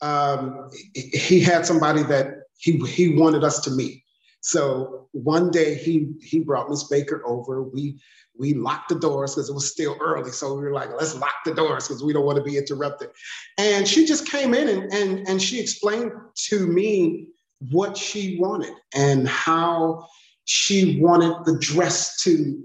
um, 0.00 0.70
he 0.94 1.40
had 1.40 1.66
somebody 1.66 2.02
that 2.04 2.34
he 2.58 2.78
he 2.86 3.16
wanted 3.16 3.44
us 3.44 3.60
to 3.60 3.70
meet. 3.70 4.02
So 4.40 5.08
one 5.12 5.50
day 5.50 5.74
he 5.74 6.12
he 6.20 6.40
brought 6.40 6.70
Miss 6.70 6.84
Baker 6.84 7.22
over. 7.26 7.62
We 7.62 7.98
we 8.38 8.54
locked 8.54 8.88
the 8.88 8.94
doors 8.94 9.34
because 9.34 9.50
it 9.50 9.54
was 9.54 9.70
still 9.70 9.96
early. 10.00 10.30
So 10.30 10.54
we 10.54 10.62
were 10.62 10.72
like, 10.72 10.90
let's 10.92 11.16
lock 11.16 11.34
the 11.44 11.54
doors 11.54 11.88
because 11.88 12.02
we 12.02 12.12
don't 12.12 12.24
want 12.24 12.38
to 12.38 12.44
be 12.44 12.56
interrupted. 12.56 13.10
And 13.58 13.86
she 13.86 14.06
just 14.06 14.28
came 14.28 14.54
in 14.54 14.68
and, 14.68 14.92
and, 14.92 15.28
and 15.28 15.42
she 15.42 15.60
explained 15.60 16.12
to 16.48 16.66
me 16.66 17.28
what 17.70 17.96
she 17.96 18.38
wanted 18.38 18.74
and 18.94 19.28
how 19.28 20.06
she 20.44 21.00
wanted 21.00 21.44
the 21.44 21.58
dress 21.58 22.22
to 22.22 22.62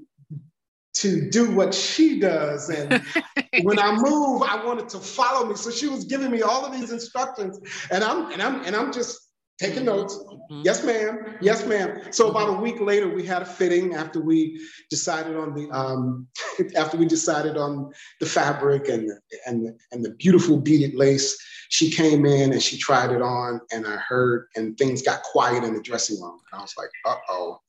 to 0.94 1.30
do 1.30 1.52
what 1.52 1.74
she 1.74 2.20
does. 2.20 2.70
And 2.70 3.04
when 3.64 3.80
I 3.80 3.96
move, 3.96 4.44
I 4.44 4.64
wanted 4.66 4.90
to 4.90 5.00
follow 5.00 5.48
me. 5.48 5.56
So 5.56 5.72
she 5.72 5.88
was 5.88 6.06
giving 6.06 6.32
me 6.32 6.42
all 6.42 6.66
of 6.66 6.72
these 6.72 6.92
instructions. 6.92 7.60
And 7.92 8.04
I'm 8.04 8.32
and 8.32 8.42
I'm 8.42 8.64
and 8.64 8.76
I'm 8.76 8.92
just 8.92 9.20
taking 9.60 9.86
notes. 9.86 10.16
Mm-hmm. 10.16 10.62
Yes, 10.66 10.84
ma'am. 10.84 11.38
Yes, 11.42 11.66
ma'am. 11.66 12.02
So 12.12 12.30
about 12.30 12.50
a 12.50 12.62
week 12.62 12.80
later, 12.80 13.10
we 13.10 13.26
had 13.26 13.42
a 13.42 13.46
fitting 13.46 13.96
after 13.96 14.20
we 14.20 14.60
decided 14.90 15.36
on 15.36 15.54
the 15.54 15.70
um, 15.72 16.28
after 16.76 16.98
we 16.98 17.06
decided 17.06 17.58
on 17.58 17.92
the 18.20 18.26
fabric 18.26 18.88
and 18.88 19.12
and 19.46 19.78
and 19.92 20.06
the 20.06 20.12
beautiful 20.12 20.58
beaded 20.58 20.96
lace. 20.96 21.38
She 21.70 21.90
came 21.90 22.24
in 22.28 22.54
and 22.54 22.62
she 22.62 22.78
tried 22.78 23.12
it 23.12 23.22
on, 23.22 23.60
and 23.72 23.88
I 23.88 23.96
heard 23.96 24.48
and 24.56 24.78
things 24.78 25.02
got 25.02 25.24
quiet 25.24 25.64
in 25.64 25.74
the 25.74 25.82
dressing 25.82 26.22
room. 26.22 26.40
And 26.52 26.60
I 26.60 26.62
was 26.62 26.76
like, 26.78 26.90
uh 27.06 27.16
oh. 27.30 27.60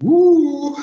Woo, 0.00 0.74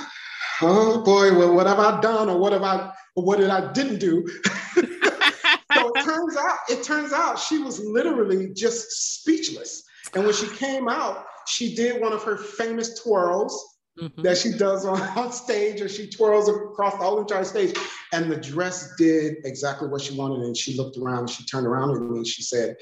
oh 0.61 1.03
boy, 1.03 1.37
well, 1.37 1.53
what 1.55 1.67
have 1.67 1.79
I 1.79 1.99
done 2.01 2.29
or 2.29 2.37
what 2.37 2.53
have 2.53 2.63
I, 2.63 2.91
what 3.15 3.39
did 3.39 3.49
I 3.49 3.71
didn't 3.73 3.99
do? 3.99 4.27
so 4.75 5.91
it 5.95 6.03
turns 6.03 6.37
out, 6.37 6.57
it 6.69 6.83
turns 6.83 7.13
out 7.13 7.39
she 7.39 7.59
was 7.59 7.79
literally 7.79 8.53
just 8.53 9.19
speechless. 9.21 9.83
And 10.13 10.25
when 10.25 10.33
she 10.33 10.47
came 10.47 10.87
out, 10.87 11.25
she 11.47 11.75
did 11.75 12.01
one 12.01 12.13
of 12.13 12.23
her 12.23 12.37
famous 12.37 13.01
twirls 13.01 13.77
mm-hmm. 13.99 14.21
that 14.21 14.37
she 14.37 14.51
does 14.51 14.85
on, 14.85 15.01
on 15.17 15.31
stage, 15.31 15.81
or 15.81 15.89
she 15.89 16.09
twirls 16.09 16.49
across 16.49 16.93
the 16.93 17.03
whole 17.03 17.19
entire 17.19 17.43
stage. 17.43 17.75
And 18.13 18.31
the 18.31 18.37
dress 18.37 18.93
did 18.97 19.37
exactly 19.45 19.87
what 19.87 20.01
she 20.01 20.15
wanted. 20.15 20.41
And 20.41 20.55
she 20.55 20.75
looked 20.75 20.97
around, 20.97 21.29
she 21.29 21.45
turned 21.45 21.67
around 21.67 21.95
at 21.95 22.01
me, 22.01 22.17
and 22.17 22.27
she 22.27 22.43
said, 22.43 22.75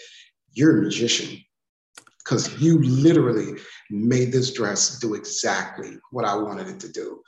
You're 0.53 0.79
a 0.79 0.81
magician. 0.81 1.39
Because 2.23 2.61
you 2.61 2.79
literally 2.83 3.59
made 3.89 4.31
this 4.31 4.53
dress 4.53 4.99
do 4.99 5.15
exactly 5.15 5.97
what 6.11 6.25
I 6.25 6.35
wanted 6.35 6.67
it 6.67 6.79
to 6.81 6.91
do. 6.91 7.21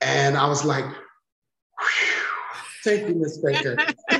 And 0.00 0.36
I 0.36 0.46
was 0.46 0.64
like, 0.64 0.84
thank 2.84 3.08
you, 3.08 3.14
Miss 3.14 3.38
Baker. 3.38 3.76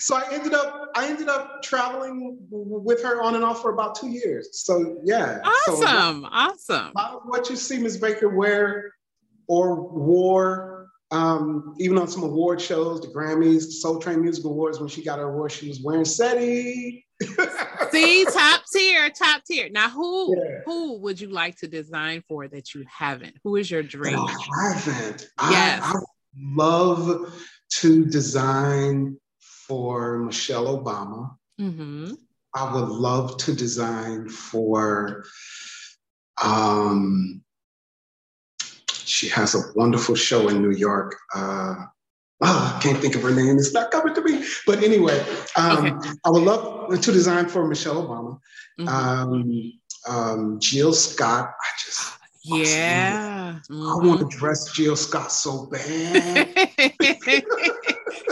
so 0.00 0.16
I 0.16 0.24
ended 0.32 0.54
up 0.54 0.90
I 0.96 1.06
ended 1.08 1.28
up 1.28 1.62
traveling 1.62 2.38
with 2.50 3.02
her 3.02 3.22
on 3.22 3.34
and 3.34 3.44
off 3.44 3.62
for 3.62 3.72
about 3.72 3.94
two 3.94 4.08
years. 4.08 4.48
So 4.64 5.00
yeah. 5.04 5.40
Awesome. 5.44 6.22
So, 6.22 6.28
awesome. 6.30 6.92
What 7.24 7.48
you 7.50 7.56
see 7.56 7.78
Miss 7.78 7.96
Baker 7.96 8.28
wear 8.28 8.92
or 9.46 9.88
wore 9.88 10.80
um, 11.12 11.74
even 11.78 11.98
on 11.98 12.06
some 12.08 12.22
award 12.22 12.60
shows, 12.60 13.00
the 13.00 13.08
Grammys, 13.08 13.66
the 13.66 13.72
Soul 13.72 13.98
Train 13.98 14.22
Music 14.22 14.44
Awards, 14.44 14.78
when 14.78 14.88
she 14.88 15.02
got 15.02 15.18
her 15.18 15.28
award, 15.28 15.50
she 15.52 15.68
was 15.68 15.80
wearing 15.80 16.04
CEDI. 16.04 17.04
See, 17.92 18.24
top 18.24 18.62
tier, 18.72 19.10
top 19.10 19.44
tier. 19.44 19.68
Now, 19.70 19.90
who 19.90 20.36
yeah. 20.36 20.60
who 20.64 20.98
would 20.98 21.20
you 21.20 21.28
like 21.28 21.56
to 21.58 21.68
design 21.68 22.22
for 22.28 22.48
that 22.48 22.74
you 22.74 22.84
haven't? 22.88 23.36
Who 23.44 23.56
is 23.56 23.70
your 23.70 23.82
dream? 23.82 24.18
I 24.18 24.72
haven't. 24.72 25.28
Yes. 25.50 25.82
I, 25.82 25.92
I 25.92 26.00
love 26.36 27.34
to 27.74 28.04
design 28.06 29.18
for 29.38 30.18
Michelle 30.18 30.82
Obama. 30.82 31.36
Mm-hmm. 31.60 32.12
I 32.54 32.74
would 32.74 32.88
love 32.88 33.36
to 33.38 33.54
design 33.54 34.28
for. 34.28 35.24
Um, 36.42 37.42
she 38.92 39.28
has 39.28 39.54
a 39.54 39.72
wonderful 39.74 40.14
show 40.14 40.48
in 40.48 40.62
New 40.62 40.70
York. 40.70 41.16
Uh, 41.34 41.74
oh, 42.42 42.74
I 42.76 42.82
can't 42.82 42.98
think 42.98 43.14
of 43.14 43.22
her 43.22 43.30
name. 43.30 43.56
It's 43.56 43.72
not 43.72 43.90
coming 43.90 44.14
to 44.14 44.22
me. 44.22 44.44
But 44.66 44.82
anyway, 44.82 45.24
um, 45.56 45.86
okay. 45.86 46.10
I 46.24 46.30
would 46.30 46.42
love 46.42 47.00
to 47.00 47.12
design 47.12 47.48
for 47.48 47.66
Michelle 47.66 48.06
Obama. 48.06 48.38
Mm-hmm. 48.78 48.88
Um, 48.88 49.72
um, 50.08 50.60
Jill 50.60 50.92
Scott. 50.92 51.52
I 51.60 51.68
just 51.84 52.20
yeah. 52.42 53.58
Mm-hmm. 53.70 53.82
I 53.82 54.06
want 54.06 54.20
to 54.20 54.36
dress 54.36 54.72
Jill 54.72 54.96
Scott 54.96 55.30
so 55.30 55.66
bad. 55.66 56.48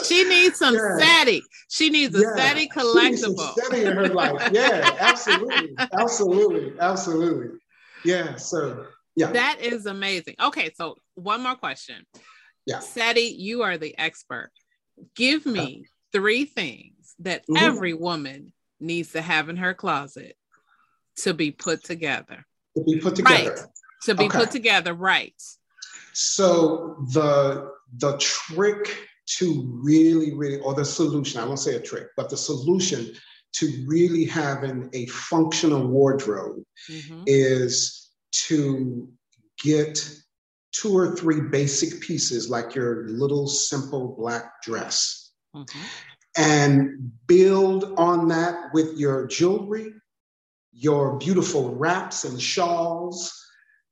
she 0.05 0.25
needs 0.25 0.59
some 0.59 0.75
yeah. 0.75 1.25
She 1.69 1.91
needs 1.91 2.17
a 2.17 2.21
yeah. 2.21 2.65
collectible. 2.75 3.55
CEDI 3.55 3.91
in 3.91 3.97
her 3.97 4.09
life. 4.09 4.51
Yeah, 4.53 4.97
absolutely. 4.99 5.75
absolutely. 5.93 6.73
Absolutely. 6.81 7.59
Yeah. 8.05 8.37
So 8.37 8.87
yeah. 9.15 9.33
That 9.33 9.59
is 9.61 9.85
amazing. 9.87 10.37
Okay. 10.41 10.71
So 10.75 10.97
one 11.15 11.43
more 11.43 11.57
question. 11.57 12.07
Yeah. 12.69 12.81
CEDI, 12.81 13.35
you 13.39 13.63
are 13.63 13.79
the 13.79 13.97
expert. 13.99 14.53
Give 15.17 15.47
me 15.47 15.87
three 16.13 16.45
things 16.45 17.15
that 17.21 17.43
mm-hmm. 17.43 17.57
every 17.57 17.95
woman 17.95 18.53
needs 18.79 19.13
to 19.13 19.23
have 19.23 19.49
in 19.49 19.57
her 19.57 19.73
closet 19.73 20.37
to 21.17 21.33
be 21.33 21.51
put 21.51 21.83
together. 21.83 22.45
To 22.77 22.85
be 22.85 23.01
put 23.01 23.17
together. 23.17 23.51
Right. 23.51 23.61
To 24.05 24.15
be 24.15 24.27
okay. 24.27 24.39
put 24.39 24.51
together, 24.51 24.93
right. 24.93 25.35
So 26.13 26.97
the 27.15 27.71
the 27.97 28.19
trick 28.19 28.97
to 29.39 29.81
really, 29.83 30.35
really, 30.35 30.61
or 30.61 30.75
the 30.75 30.85
solution, 30.85 31.41
I 31.41 31.47
won't 31.47 31.59
say 31.59 31.75
a 31.75 31.81
trick, 31.81 32.09
but 32.19 32.29
the 32.29 32.37
solution 32.37 33.15
to 33.55 33.85
really 33.87 34.27
having 34.27 34.91
a 34.93 35.07
functional 35.07 35.89
wardrobe 35.89 36.63
mm-hmm. 36.91 37.23
is 37.27 38.11
to 38.33 39.09
get 39.63 39.99
two 40.81 40.97
or 40.97 41.17
three 41.17 41.41
basic 41.41 42.01
pieces 42.01 42.49
like 42.49 42.75
your 42.75 43.09
little 43.09 43.47
simple 43.47 44.15
black 44.19 44.63
dress 44.63 45.33
mm-hmm. 45.55 45.79
and 46.37 47.11
build 47.27 47.95
on 47.97 48.29
that 48.29 48.73
with 48.73 48.97
your 48.97 49.27
jewelry, 49.27 49.93
your 50.73 51.19
beautiful 51.19 51.75
wraps 51.75 52.25
and 52.25 52.41
shawls, 52.41 53.33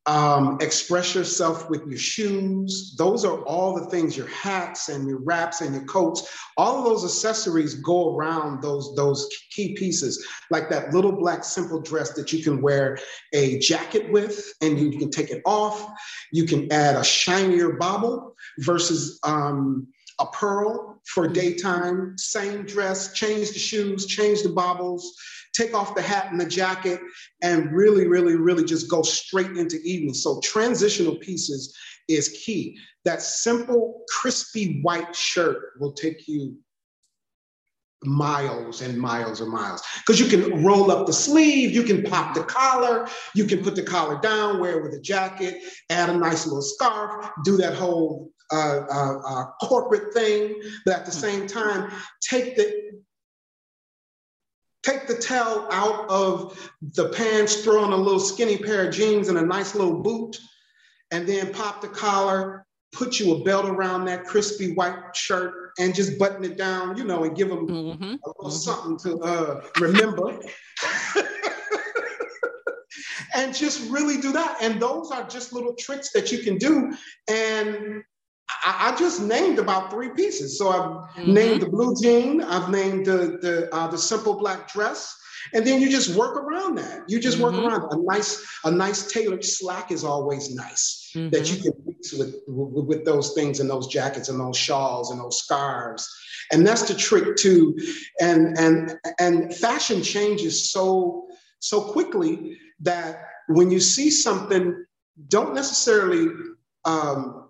um, 0.07 0.59
express 0.61 1.15
yourself 1.15 1.69
with 1.69 1.85
your 1.87 1.99
shoes. 1.99 2.95
Those 2.97 3.25
are 3.25 3.43
all 3.43 3.75
the 3.75 3.87
things, 3.87 4.17
your 4.17 4.29
hats 4.29 4.89
and 4.89 5.09
your 5.09 5.19
wraps 5.19 5.61
and 5.61 5.75
your 5.75 5.85
coats. 5.85 6.33
All 6.57 6.79
of 6.79 6.85
those 6.85 7.05
accessories 7.05 7.75
go 7.75 8.15
around 8.15 8.63
those, 8.63 8.95
those 8.95 9.29
key 9.51 9.75
pieces, 9.75 10.25
like 10.51 10.71
that 10.71 10.95
little 10.95 11.13
black 11.13 11.43
simple 11.43 11.81
dress 11.81 12.13
that 12.13 12.33
you 12.33 12.43
can 12.43 12.63
wear 12.63 12.99
a 13.33 13.59
jacket 13.59 14.11
with 14.13 14.53
and 14.63 14.79
you 14.79 14.97
can 14.97 15.11
take 15.11 15.31
it 15.31 15.43
off. 15.45 15.91
You 16.33 16.45
can 16.45 16.73
add 16.73 16.95
a 16.95 17.05
shinier 17.05 17.73
bauble 17.73 18.37
versus 18.59 19.19
um, 19.25 19.89
a 20.19 20.27
pearl 20.27 21.01
for 21.07 21.25
mm-hmm. 21.25 21.35
daytime, 21.35 22.15
same 22.19 22.65
dress, 22.65 23.13
change 23.13 23.53
the 23.53 23.59
shoes, 23.59 24.07
change 24.07 24.43
the 24.43 24.49
baubles, 24.49 25.15
take 25.55 25.75
off 25.75 25.95
the 25.95 26.03
hat 26.03 26.31
and 26.31 26.41
the 26.41 26.47
jacket, 26.47 27.01
and 27.43 27.73
really, 27.73 28.07
really, 28.07 28.37
really 28.37 28.65
just 28.65 28.91
go 28.91 29.03
straight 29.03 29.57
into 29.57 29.77
evening. 29.85 30.15
So 30.15 30.41
transitional 30.41 31.17
pieces 31.17 31.75
is 32.09 32.41
key. 32.45 32.79
That 33.05 33.23
simple, 33.23 34.03
crispy 34.09 34.81
white 34.83 35.15
shirt 35.15 35.73
will 35.79 35.93
take 35.93 36.27
you 36.29 36.57
miles 38.05 38.83
and 38.83 38.99
miles 38.99 39.41
and 39.41 39.51
miles 39.51 39.83
because 39.99 40.21
you 40.21 40.27
can 40.27 40.63
roll 40.63 40.91
up 40.91 41.07
the 41.07 41.13
sleeve 41.13 41.73
you 41.73 41.83
can 41.83 42.03
pop 42.05 42.35
the 42.35 42.43
collar 42.45 43.09
you 43.35 43.45
can 43.45 43.65
put 43.65 43.75
the 43.75 43.83
collar 43.83 44.21
down 44.21 44.61
wear 44.61 44.79
it 44.79 44.83
with 44.83 44.93
a 44.93 45.01
jacket 45.01 45.63
add 45.91 46.11
a 46.11 46.17
nice 46.17 46.47
little 46.47 46.63
scarf 46.63 47.29
do 47.43 47.57
that 47.57 47.75
whole 47.75 48.31
uh, 48.53 48.81
uh, 48.91 49.19
uh, 49.27 49.45
corporate 49.63 50.13
thing 50.15 50.55
but 50.85 50.95
at 50.95 51.07
the 51.07 51.13
same 51.13 51.47
time 51.47 51.91
take 52.21 52.57
the 52.57 52.87
Take 54.87 55.09
the 55.09 55.17
tail 55.17 55.67
out 55.73 56.09
of 56.09 56.71
the 56.81 57.09
pants, 57.09 57.65
throw 57.65 57.83
on 57.83 57.93
a 57.93 57.97
little 57.97 58.21
skinny 58.21 58.57
pair 58.57 58.87
of 58.87 58.95
jeans 58.95 59.29
and 59.29 59.37
a 59.37 59.45
nice 59.45 59.75
little 59.75 60.01
boot, 60.01 60.39
and 61.11 61.27
then 61.27 61.53
pop 61.53 61.81
the 61.81 61.89
collar, 61.89 62.65
put 62.93 63.19
you 63.19 63.35
a 63.35 63.43
belt 63.43 63.67
around 63.67 64.05
that 64.05 64.27
crispy 64.27 64.75
white 64.75 64.97
shirt, 65.13 65.73
and 65.81 65.93
just 65.93 66.17
button 66.21 66.45
it 66.45 66.57
down, 66.57 66.97
you 66.97 67.03
know, 67.03 67.25
and 67.25 67.37
give 67.37 67.49
them 67.49 67.67
mm-hmm. 67.67 68.05
a 68.05 68.29
little 68.29 68.45
mm-hmm. 68.45 68.51
something 68.51 68.97
to 68.99 69.19
uh, 69.25 69.61
remember. 69.81 70.39
and 73.35 73.53
just 73.53 73.91
really 73.91 74.21
do 74.21 74.31
that. 74.31 74.59
And 74.61 74.81
those 74.81 75.11
are 75.11 75.27
just 75.27 75.53
little 75.53 75.75
tricks 75.75 76.13
that 76.13 76.31
you 76.31 76.39
can 76.39 76.59
do. 76.59 76.95
And 77.29 78.05
I, 78.49 78.93
I 78.93 78.97
just 78.97 79.23
named 79.23 79.59
about 79.59 79.91
three 79.91 80.11
pieces. 80.11 80.59
So 80.59 80.69
I've 80.69 81.17
mm-hmm. 81.17 81.33
named 81.33 81.63
the 81.63 81.69
blue 81.69 81.95
jean, 82.01 82.43
I've 82.43 82.71
named 82.71 83.07
the 83.07 83.39
the 83.41 83.75
uh, 83.75 83.89
the 83.89 83.99
simple 83.99 84.39
black 84.39 84.71
dress, 84.73 85.17
and 85.53 85.67
then 85.67 85.81
you 85.81 85.91
just 85.91 86.17
work 86.17 86.37
around 86.37 86.77
that. 86.79 87.09
You 87.09 87.21
just 87.21 87.39
mm-hmm. 87.39 87.57
work 87.57 87.73
around 87.73 87.93
a 87.93 88.03
nice 88.03 88.47
a 88.65 88.71
nice 88.71 89.11
tailored 89.11 89.45
slack 89.45 89.91
is 89.91 90.05
always 90.05 90.55
nice 90.55 91.11
mm-hmm. 91.15 91.31
that 91.31 91.51
you 91.51 91.63
can 91.63 91.73
mix 91.85 92.13
with, 92.13 92.37
with 92.47 92.87
with 92.87 93.05
those 93.05 93.33
things 93.35 93.61
and 93.61 93.69
those 93.69 93.89
jackets 93.89 94.29
and 94.29 94.39
those 94.39 94.57
shawls 94.57 95.11
and 95.11 95.21
those 95.21 95.39
scarves. 95.39 96.09
And 96.53 96.65
that's 96.67 96.87
the 96.87 96.95
trick 96.95 97.37
too. 97.37 97.77
And 98.21 98.57
and 98.59 98.99
and 99.19 99.55
fashion 99.55 100.03
changes 100.03 100.71
so 100.71 101.27
so 101.59 101.81
quickly 101.81 102.59
that 102.81 103.23
when 103.49 103.71
you 103.71 103.81
see 103.81 104.11
something, 104.11 104.85
don't 105.29 105.55
necessarily 105.55 106.29
um, 106.85 107.46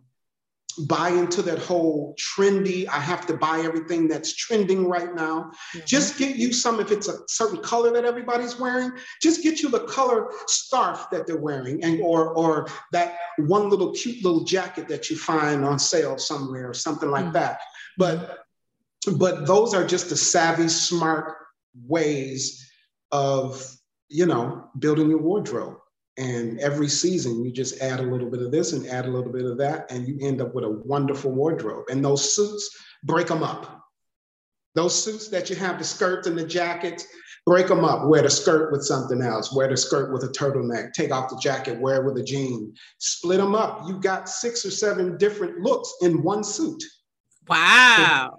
buy 0.87 1.09
into 1.09 1.43
that 1.43 1.59
whole 1.59 2.15
trendy, 2.19 2.87
I 2.89 3.01
have 3.01 3.27
to 3.27 3.37
buy 3.37 3.61
everything 3.61 4.09
that's 4.09 4.35
trending 4.35 4.89
right 4.89 5.15
now. 5.15 5.51
Mm-hmm. 5.75 5.87
Just 5.87 6.19
get 6.19 6.37
you 6.37 6.53
some, 6.53 6.81
if 6.81 6.91
it's 6.91 7.09
a 7.09 7.19
certain 7.29 7.61
color 7.63 7.93
that 7.93 8.05
everybody's 8.05 8.59
wearing, 8.59 8.93
just 9.23 9.43
get 9.43 9.61
you 9.61 9.69
the 9.69 9.81
color 9.81 10.31
scarf 10.47 11.07
that 11.11 11.27
they're 11.27 11.39
wearing 11.39 11.83
and 11.83 12.01
or 12.01 12.35
or 12.35 12.67
that 12.93 13.17
one 13.39 13.71
little 13.71 13.93
cute 13.93 14.25
little 14.25 14.45
jacket 14.45 14.89
that 14.89 15.11
you 15.11 15.17
find 15.17 15.65
on 15.65 15.79
sale 15.79 16.19
somewhere 16.19 16.69
or 16.69 16.75
something 16.75 17.11
like 17.11 17.25
mm-hmm. 17.25 17.35
that. 17.35 17.61
But 17.99 18.39
but 19.17 19.47
those 19.47 19.75
are 19.75 19.87
just 19.87 20.09
the 20.09 20.17
savvy, 20.17 20.69
smart 20.69 21.37
ways 21.87 22.69
of 23.13 23.65
you 24.09 24.27
know 24.27 24.69
building 24.79 25.11
your 25.11 25.23
wardrobe. 25.23 25.79
And 26.19 26.59
every 26.61 26.89
season, 26.89 27.45
you 27.45 27.53
just 27.53 27.81
add 27.83 28.01
a 28.01 28.03
little 28.03 28.31
bit 28.31 28.41
of 28.41 28.51
this 28.51 28.73
and 28.73 28.87
add 28.87 29.05
a 29.05 29.11
little 29.11 29.33
bit 29.33 29.45
of 29.45 29.59
that, 29.59 29.91
and 29.91 30.09
you 30.09 30.17
end 30.21 30.41
up 30.41 30.55
with 30.55 30.65
a 30.65 30.71
wonderful 30.71 31.31
wardrobe. 31.31 31.85
And 31.91 32.05
those 32.05 32.35
suits, 32.35 32.71
break 33.05 33.27
them 33.27 33.43
up. 33.43 33.85
Those 34.75 35.03
suits 35.03 35.29
that 35.29 35.51
you 35.51 35.57
have, 35.57 35.79
the 35.79 35.85
skirts 35.85 36.27
and 36.27 36.39
the 36.39 36.47
jackets, 36.47 37.07
break 37.45 37.69
them 37.69 37.85
up. 37.85 38.09
Wear 38.09 38.23
the 38.23 38.31
skirt 38.31 38.73
with 38.73 38.85
something 38.85 39.23
else. 39.23 39.55
Wear 39.55 39.69
the 39.69 39.77
skirt 39.77 40.13
with 40.13 40.25
a 40.25 40.29
turtleneck. 40.29 40.93
Take 40.93 41.13
off 41.13 41.31
the 41.31 41.39
jacket. 41.39 41.81
Wear 41.81 42.03
it 42.03 42.05
with 42.05 42.19
a 42.19 42.25
jean. 42.25 42.75
Split 42.99 43.39
them 43.39 43.55
up. 43.55 43.83
You 43.87 44.01
got 44.01 44.29
six 44.29 44.65
or 44.67 44.71
seven 44.71 45.17
different 45.17 45.61
looks 45.61 45.93
in 46.03 46.23
one 46.23 46.45
suit. 46.45 46.83
Wow. 47.49 48.39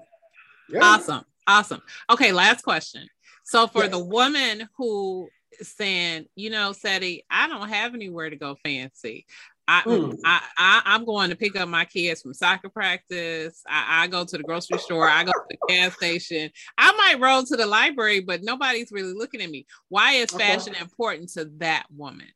Yeah. 0.70 0.80
Awesome. 0.82 1.24
Awesome. 1.48 1.82
Okay, 2.10 2.32
last 2.32 2.64
question. 2.64 3.08
So 3.46 3.68
for 3.68 3.84
yes. 3.84 3.92
the 3.92 4.04
woman 4.04 4.68
who 4.76 5.30
saying, 5.62 6.26
you 6.36 6.50
know, 6.50 6.72
Cedi, 6.72 7.24
I 7.30 7.48
don't 7.48 7.70
have 7.70 7.94
anywhere 7.94 8.30
to 8.30 8.36
go 8.36 8.58
fancy. 8.64 9.26
I, 9.68 9.82
mm. 9.82 10.18
I, 10.24 10.42
I 10.58 10.96
am 10.96 11.04
going 11.04 11.30
to 11.30 11.36
pick 11.36 11.58
up 11.58 11.68
my 11.68 11.84
kids 11.84 12.22
from 12.22 12.34
soccer 12.34 12.70
practice. 12.70 13.64
I, 13.68 14.04
I, 14.04 14.08
go 14.08 14.24
to 14.24 14.38
the 14.38 14.44
grocery 14.44 14.78
store. 14.80 15.10
I 15.10 15.26
go 15.26 15.34
to 15.34 15.46
the 15.50 15.58
gas 15.68 15.94
station. 15.96 16.50
I 16.78 16.94
might 16.94 17.20
roll 17.20 17.44
to 17.44 17.58
the 17.58 17.66
library, 17.66 18.22
but 18.22 18.44
nobody's 18.44 18.94
really 18.94 19.14
looking 19.14 19.42
at 19.42 19.50
me. 19.50 19.66
Why 19.90 20.14
is 20.14 20.32
fashion 20.32 20.74
okay. 20.74 20.82
important 20.82 21.30
to 21.34 21.46
that 21.58 21.86
woman? 21.94 22.28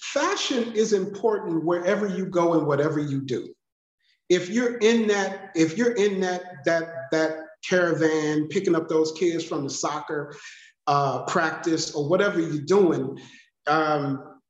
Fashion 0.00 0.72
is 0.74 0.94
important 0.94 1.64
wherever 1.64 2.06
you 2.06 2.24
go 2.24 2.54
and 2.54 2.66
whatever 2.66 2.98
you 2.98 3.20
do. 3.20 3.54
If 4.30 4.48
you're 4.48 4.78
in 4.78 5.06
that, 5.08 5.50
if 5.54 5.76
you're 5.76 5.94
in 5.94 6.20
that 6.20 6.64
that 6.64 7.10
that 7.12 7.40
caravan 7.64 8.46
picking 8.48 8.74
up 8.74 8.88
those 8.88 9.12
kids 9.12 9.44
from 9.44 9.64
the 9.64 9.70
soccer, 9.70 10.34
uh, 10.88 11.22
practice 11.26 11.94
or 11.94 12.08
whatever 12.08 12.40
you're 12.40 12.62
doing, 12.62 13.20
um, 13.66 14.40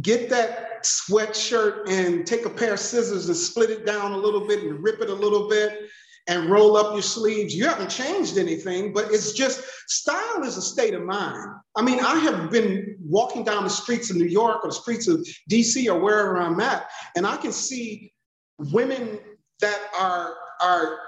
get 0.00 0.30
that 0.30 0.84
sweatshirt 0.84 1.88
and 1.90 2.26
take 2.26 2.46
a 2.46 2.50
pair 2.50 2.74
of 2.74 2.80
scissors 2.80 3.26
and 3.26 3.36
split 3.36 3.70
it 3.70 3.84
down 3.84 4.12
a 4.12 4.16
little 4.16 4.46
bit 4.46 4.62
and 4.62 4.82
rip 4.82 5.00
it 5.00 5.10
a 5.10 5.14
little 5.14 5.48
bit 5.48 5.90
and 6.28 6.48
roll 6.48 6.76
up 6.76 6.92
your 6.92 7.02
sleeves. 7.02 7.54
You 7.54 7.66
haven't 7.66 7.90
changed 7.90 8.38
anything, 8.38 8.92
but 8.92 9.06
it's 9.10 9.32
just 9.32 9.62
style 9.88 10.42
is 10.44 10.56
a 10.56 10.62
state 10.62 10.94
of 10.94 11.02
mind. 11.02 11.50
I 11.76 11.82
mean, 11.82 12.00
I 12.00 12.18
have 12.20 12.50
been 12.50 12.96
walking 13.00 13.44
down 13.44 13.64
the 13.64 13.70
streets 13.70 14.10
of 14.10 14.16
New 14.16 14.26
York 14.26 14.64
or 14.64 14.70
the 14.70 14.74
streets 14.74 15.08
of 15.08 15.26
DC 15.50 15.86
or 15.92 16.00
wherever 16.00 16.40
I'm 16.40 16.60
at, 16.60 16.88
and 17.16 17.26
I 17.26 17.36
can 17.36 17.52
see 17.52 18.12
women 18.58 19.18
that 19.60 19.80
are 19.98 20.34
are 20.60 20.98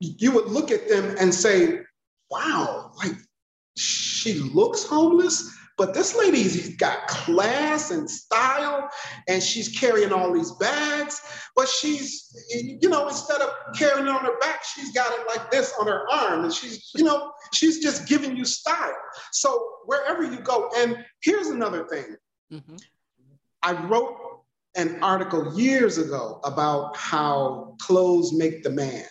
you 0.00 0.32
would 0.32 0.46
look 0.46 0.72
at 0.72 0.88
them 0.88 1.14
and 1.18 1.32
say, 1.32 1.80
wow, 2.32 2.92
like 2.96 3.12
she 3.76 4.34
looks 4.34 4.84
homeless, 4.84 5.54
but 5.78 5.94
this 5.94 6.16
lady's 6.16 6.76
got 6.76 7.06
class 7.08 7.90
and 7.90 8.08
style, 8.08 8.88
and 9.28 9.42
she's 9.42 9.68
carrying 9.68 10.12
all 10.12 10.32
these 10.32 10.52
bags. 10.52 11.20
But 11.56 11.68
she's, 11.68 12.34
you 12.54 12.88
know, 12.88 13.08
instead 13.08 13.40
of 13.40 13.50
carrying 13.74 14.06
it 14.06 14.10
on 14.10 14.24
her 14.24 14.38
back, 14.38 14.62
she's 14.64 14.92
got 14.92 15.12
it 15.18 15.26
like 15.28 15.50
this 15.50 15.74
on 15.80 15.86
her 15.86 16.10
arm, 16.10 16.44
and 16.44 16.52
she's, 16.52 16.90
you 16.94 17.04
know, 17.04 17.32
she's 17.52 17.82
just 17.82 18.06
giving 18.08 18.36
you 18.36 18.44
style. 18.44 18.94
So 19.32 19.76
wherever 19.86 20.22
you 20.22 20.40
go, 20.40 20.70
and 20.76 21.04
here's 21.22 21.48
another 21.48 21.86
thing. 21.86 22.16
Mm-hmm. 22.52 22.76
I 23.62 23.72
wrote 23.86 24.16
an 24.76 25.02
article 25.02 25.58
years 25.58 25.98
ago 25.98 26.40
about 26.44 26.96
how 26.96 27.76
clothes 27.80 28.32
make 28.32 28.62
the 28.62 28.70
man. 28.70 29.04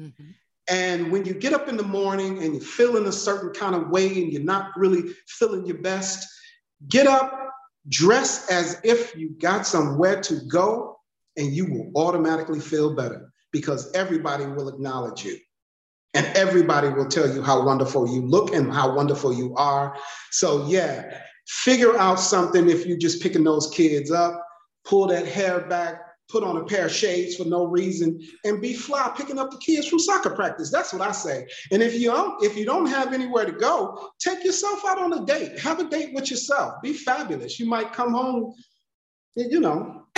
Mm-hmm. 0.00 0.30
And 0.68 1.12
when 1.12 1.24
you 1.26 1.34
get 1.34 1.52
up 1.52 1.68
in 1.68 1.76
the 1.76 1.82
morning 1.82 2.42
and 2.42 2.54
you're 2.54 2.62
feeling 2.62 3.06
a 3.06 3.12
certain 3.12 3.52
kind 3.52 3.74
of 3.74 3.90
way 3.90 4.06
and 4.22 4.32
you're 4.32 4.42
not 4.42 4.70
really 4.76 5.14
feeling 5.28 5.66
your 5.66 5.78
best, 5.78 6.26
get 6.88 7.06
up, 7.06 7.50
dress 7.88 8.50
as 8.50 8.80
if 8.84 9.14
you 9.16 9.30
got 9.40 9.66
somewhere 9.66 10.20
to 10.22 10.40
go, 10.50 10.98
and 11.36 11.52
you 11.52 11.66
will 11.66 11.90
automatically 12.02 12.60
feel 12.60 12.94
better 12.94 13.30
because 13.52 13.92
everybody 13.92 14.46
will 14.46 14.68
acknowledge 14.68 15.24
you. 15.24 15.36
and 16.14 16.26
everybody 16.36 16.88
will 16.88 17.08
tell 17.08 17.28
you 17.32 17.42
how 17.42 17.64
wonderful 17.64 18.08
you 18.08 18.22
look 18.22 18.52
and 18.54 18.72
how 18.72 18.94
wonderful 18.94 19.34
you 19.34 19.54
are. 19.56 19.96
So, 20.30 20.66
yeah, 20.68 21.18
figure 21.48 21.96
out 21.98 22.20
something 22.20 22.70
if 22.70 22.86
you're 22.86 22.96
just 22.96 23.20
picking 23.22 23.44
those 23.44 23.68
kids 23.70 24.10
up, 24.10 24.40
pull 24.84 25.08
that 25.08 25.26
hair 25.26 25.60
back, 25.60 26.00
put 26.34 26.42
on 26.42 26.56
a 26.56 26.64
pair 26.64 26.86
of 26.86 26.92
shades 26.92 27.36
for 27.36 27.44
no 27.44 27.64
reason, 27.64 28.20
and 28.42 28.60
be 28.60 28.74
fly 28.74 29.12
picking 29.16 29.38
up 29.38 29.52
the 29.52 29.58
kids 29.58 29.86
from 29.86 30.00
soccer 30.00 30.30
practice. 30.30 30.68
That's 30.68 30.92
what 30.92 31.00
I 31.00 31.12
say. 31.12 31.46
And 31.70 31.80
if 31.80 31.94
you 31.94 32.10
don't, 32.10 32.42
if 32.42 32.56
you 32.56 32.64
don't 32.64 32.86
have 32.86 33.12
anywhere 33.12 33.44
to 33.44 33.52
go, 33.52 34.10
take 34.18 34.44
yourself 34.44 34.84
out 34.84 34.98
on 34.98 35.12
a 35.12 35.24
date. 35.24 35.60
Have 35.60 35.78
a 35.78 35.84
date 35.84 36.12
with 36.12 36.32
yourself. 36.32 36.82
Be 36.82 36.92
fabulous. 36.92 37.60
You 37.60 37.66
might 37.66 37.92
come 37.92 38.12
home, 38.12 38.52
you 39.36 39.60
know. 39.60 40.06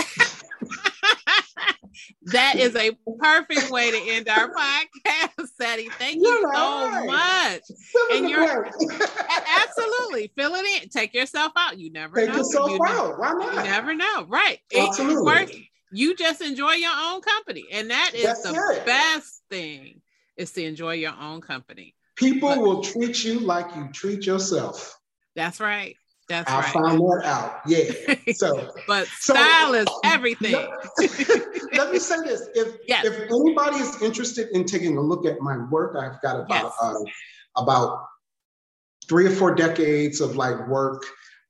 that 2.22 2.57
is 2.57 2.74
a 2.76 2.92
perfect 3.18 3.70
way 3.70 3.90
to 3.90 4.11
end 4.11 4.31
our 4.31 4.50
podcast, 4.50 5.48
Cedi. 5.61 5.90
Thank 5.98 6.16
you 6.16 6.50
so 6.55 6.90
right. 6.90 7.07
much. 7.07 7.61
Fill 7.92 8.16
and 8.16 8.31
you're 8.31 8.70
absolutely 9.61 10.33
fill 10.35 10.55
it 10.55 10.83
in. 10.83 10.88
Take 10.88 11.12
yourself 11.12 11.52
out. 11.59 11.79
You 11.79 11.92
never 11.92 12.16
Take 12.16 12.31
know. 12.31 12.37
yourself 12.37 12.70
you 12.70 12.81
out. 12.87 13.18
Why 13.18 13.33
not? 13.33 13.55
You 13.55 13.62
never 13.64 13.94
know. 13.94 14.24
Right. 14.31 14.61
Absolutely. 14.74 15.70
You 15.92 16.14
just 16.16 16.40
enjoy 16.40 16.72
your 16.72 16.92
own 16.94 17.20
company. 17.20 17.66
And 17.72 17.90
that 17.90 18.12
is 18.14 18.25
That's 18.25 18.42
the 18.42 18.77
it. 18.77 18.87
best 18.87 19.42
thing 19.51 20.01
is 20.37 20.53
to 20.53 20.64
enjoy 20.64 20.94
your 20.94 21.14
own 21.20 21.40
company. 21.40 21.94
People 22.16 22.49
but, 22.49 22.59
will 22.61 22.83
treat 22.83 23.25
you 23.25 23.40
like 23.40 23.75
you 23.77 23.88
treat 23.92 24.27
yourself. 24.27 24.99
That's 25.35 25.61
right. 25.61 25.96
That's 26.29 26.51
I 26.51 26.61
right. 26.61 26.72
found 26.72 26.99
that 26.99 27.22
out. 27.25 27.61
Yeah. 27.66 28.14
So, 28.35 28.72
but 28.88 29.07
style 29.07 29.72
so, 29.72 29.75
is 29.75 29.87
everything. 30.05 30.53
let 31.75 31.92
me 31.92 32.01
say 32.01 32.16
this: 32.25 32.49
if 32.55 32.75
yes. 32.88 33.05
if 33.05 33.31
anybody 33.31 33.77
is 33.77 34.03
interested 34.03 34.49
in 34.53 34.64
taking 34.64 34.96
a 34.96 35.01
look 35.01 35.25
at 35.25 35.40
my 35.40 35.57
work, 35.70 35.94
I've 35.96 36.20
got 36.22 36.40
about 36.40 36.64
yes. 36.64 36.72
uh, 36.83 36.94
about 37.57 38.07
three 39.09 39.27
or 39.27 39.31
four 39.31 39.55
decades 39.55 40.20
of 40.20 40.35
like 40.35 40.66
work 40.66 41.05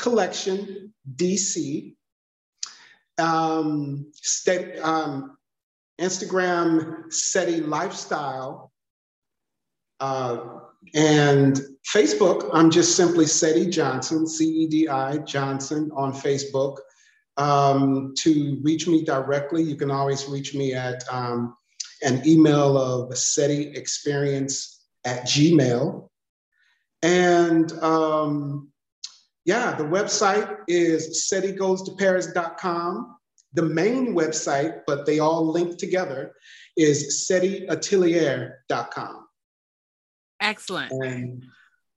Collection 0.02 0.92
DC. 1.16 1.94
Um, 3.18 4.10
um, 4.82 5.38
Instagram 6.00 7.04
CEDI 7.08 7.66
Lifestyle. 7.66 8.72
Uh, 10.00 10.58
and 10.94 11.60
Facebook, 11.94 12.50
I'm 12.52 12.70
just 12.70 12.96
simply 12.96 13.24
CEDI 13.24 13.70
Johnson, 13.70 14.26
C 14.26 14.44
E 14.44 14.66
D 14.66 14.88
I 14.88 15.18
Johnson 15.18 15.90
on 15.94 16.12
Facebook. 16.12 16.78
Um, 17.36 18.12
to 18.18 18.60
reach 18.62 18.88
me 18.88 19.04
directly, 19.04 19.62
you 19.62 19.76
can 19.76 19.90
always 19.90 20.26
reach 20.26 20.54
me 20.54 20.74
at 20.74 21.04
um, 21.10 21.54
an 22.02 22.26
email 22.26 22.76
of 22.76 23.10
CEDI 23.10 23.76
Experience 23.76 24.84
at 25.04 25.22
Gmail. 25.22 26.08
And 27.02 27.72
um, 27.74 28.71
yeah, 29.44 29.74
the 29.74 29.84
website 29.84 30.58
is 30.68 31.28
cedigoestoparis.com. 31.32 33.16
The 33.54 33.62
main 33.62 34.14
website, 34.14 34.80
but 34.86 35.04
they 35.04 35.18
all 35.18 35.50
link 35.50 35.78
together, 35.78 36.34
is 36.76 37.26
cediatelier.com. 37.30 39.26
Excellent. 40.40 40.92
And 40.92 41.44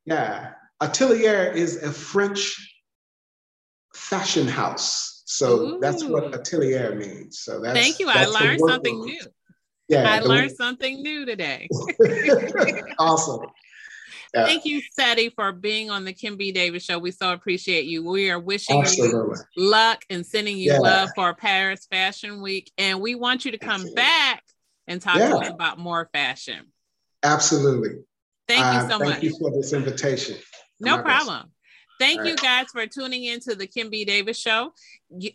yeah, 0.06 0.52
Atelier 0.82 1.52
is 1.52 1.82
a 1.82 1.92
French 1.92 2.56
fashion 3.96 4.48
house. 4.48 5.24
So 5.26 5.60
Ooh. 5.60 5.80
that's 5.80 6.04
what 6.04 6.36
atelier 6.36 6.96
means. 6.96 7.40
So 7.40 7.60
that's 7.62 7.78
thank 7.78 8.00
you. 8.00 8.08
I 8.10 8.26
learned 8.26 8.60
something 8.68 9.00
new. 9.00 9.22
Yeah, 9.88 10.12
I 10.12 10.20
learned 10.20 10.52
something 10.52 11.02
new 11.02 11.26
today. 11.26 11.68
awesome. 13.00 13.48
Yeah. 14.36 14.46
Thank 14.46 14.66
you, 14.66 14.82
Cedi, 15.00 15.34
for 15.34 15.54
being 15.54 15.90
on 15.90 16.04
the 16.04 16.12
Kim 16.12 16.36
B. 16.36 16.52
Davis 16.52 16.84
show. 16.84 17.00
We 17.00 17.12
so 17.12 17.32
appreciate 17.32 17.86
you. 17.86 18.04
We 18.04 18.30
are 18.30 18.40
wishing 18.40 18.82
Absolutely. 18.82 19.38
you 19.56 19.70
luck 19.70 20.04
and 20.10 20.26
sending 20.26 20.58
you 20.58 20.74
yeah. 20.74 20.80
love 20.80 21.10
for 21.16 21.34
Paris 21.34 21.88
Fashion 21.90 22.42
Week. 22.42 22.70
And 22.78 23.00
we 23.00 23.16
want 23.16 23.46
you 23.46 23.52
to 23.52 23.58
come 23.58 23.76
Absolutely. 23.76 23.96
back 23.96 24.44
and 24.88 25.02
talk 25.02 25.18
yeah. 25.18 25.30
to 25.30 25.38
us 25.38 25.50
about 25.50 25.80
more 25.80 26.10
fashion. 26.12 26.66
Absolutely. 27.24 28.04
Thank 28.48 28.60
you 28.60 28.66
uh, 28.66 28.82
so 28.82 28.88
thank 28.88 29.04
much. 29.04 29.12
Thank 29.14 29.24
you 29.24 29.38
for 29.40 29.52
this 29.52 29.72
invitation. 29.72 30.36
No 30.82 31.02
problem. 31.02 31.52
Thank 32.00 32.20
All 32.20 32.26
you 32.26 32.34
right. 32.34 32.42
guys 32.42 32.68
for 32.72 32.86
tuning 32.88 33.26
in 33.26 33.40
to 33.42 33.56
the 33.56 33.68
Kim 33.68 33.90
B. 33.90 34.06
Davis 34.06 34.38
Show. 34.38 34.74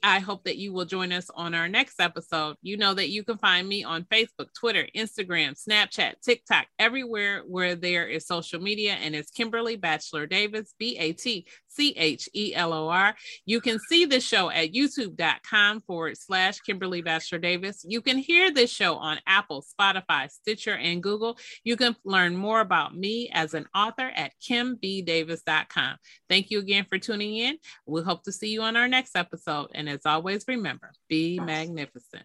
I 0.02 0.18
hope 0.18 0.44
that 0.44 0.58
you 0.58 0.72
will 0.72 0.84
join 0.84 1.12
us 1.12 1.30
on 1.34 1.54
our 1.54 1.68
next 1.68 2.00
episode. 2.00 2.56
You 2.60 2.76
know 2.76 2.92
that 2.94 3.08
you 3.08 3.24
can 3.24 3.38
find 3.38 3.66
me 3.66 3.82
on 3.82 4.04
Facebook, 4.04 4.52
Twitter, 4.58 4.86
Instagram, 4.94 5.56
Snapchat, 5.56 6.20
TikTok, 6.22 6.66
everywhere 6.78 7.42
where 7.46 7.74
there 7.74 8.06
is 8.06 8.26
social 8.26 8.60
media, 8.60 8.92
and 8.92 9.14
it's 9.14 9.30
Kimberly 9.30 9.76
Batchelor 9.76 10.26
Davis, 10.26 10.74
B 10.78 10.96
A 10.98 11.12
T 11.12 11.46
C 11.70 11.94
H 11.96 12.28
E 12.34 12.54
L 12.54 12.72
O 12.72 12.88
R. 12.88 13.14
You 13.46 13.60
can 13.60 13.78
see 13.78 14.04
the 14.04 14.20
show 14.20 14.50
at 14.50 14.72
youtube.com 14.72 15.80
forward 15.80 16.16
slash 16.18 16.60
Kimberly 16.60 17.02
Batchelor 17.02 17.38
Davis. 17.38 17.84
You 17.86 18.00
can 18.02 18.18
hear 18.18 18.52
this 18.52 18.70
show 18.70 18.96
on 18.96 19.18
Apple, 19.26 19.64
Spotify, 19.80 20.30
Stitcher, 20.30 20.74
and 20.74 21.02
Google. 21.02 21.38
You 21.64 21.76
can 21.76 21.96
learn 22.04 22.36
more 22.36 22.60
about 22.60 22.96
me 22.96 23.30
as 23.32 23.54
an 23.54 23.66
author 23.74 24.10
at 24.14 24.32
kimbdavis.com. 24.40 25.96
Thank 26.28 26.50
you 26.50 26.58
again 26.58 26.86
for 26.88 26.98
tuning 26.98 27.36
in. 27.36 27.58
We 27.86 28.02
hope 28.02 28.24
to 28.24 28.32
see 28.32 28.48
you 28.48 28.62
on 28.62 28.76
our 28.76 28.88
next 28.88 29.16
episode. 29.16 29.68
And 29.74 29.88
as 29.88 30.04
always, 30.04 30.44
remember 30.48 30.92
be 31.08 31.38
magnificent. 31.40 32.24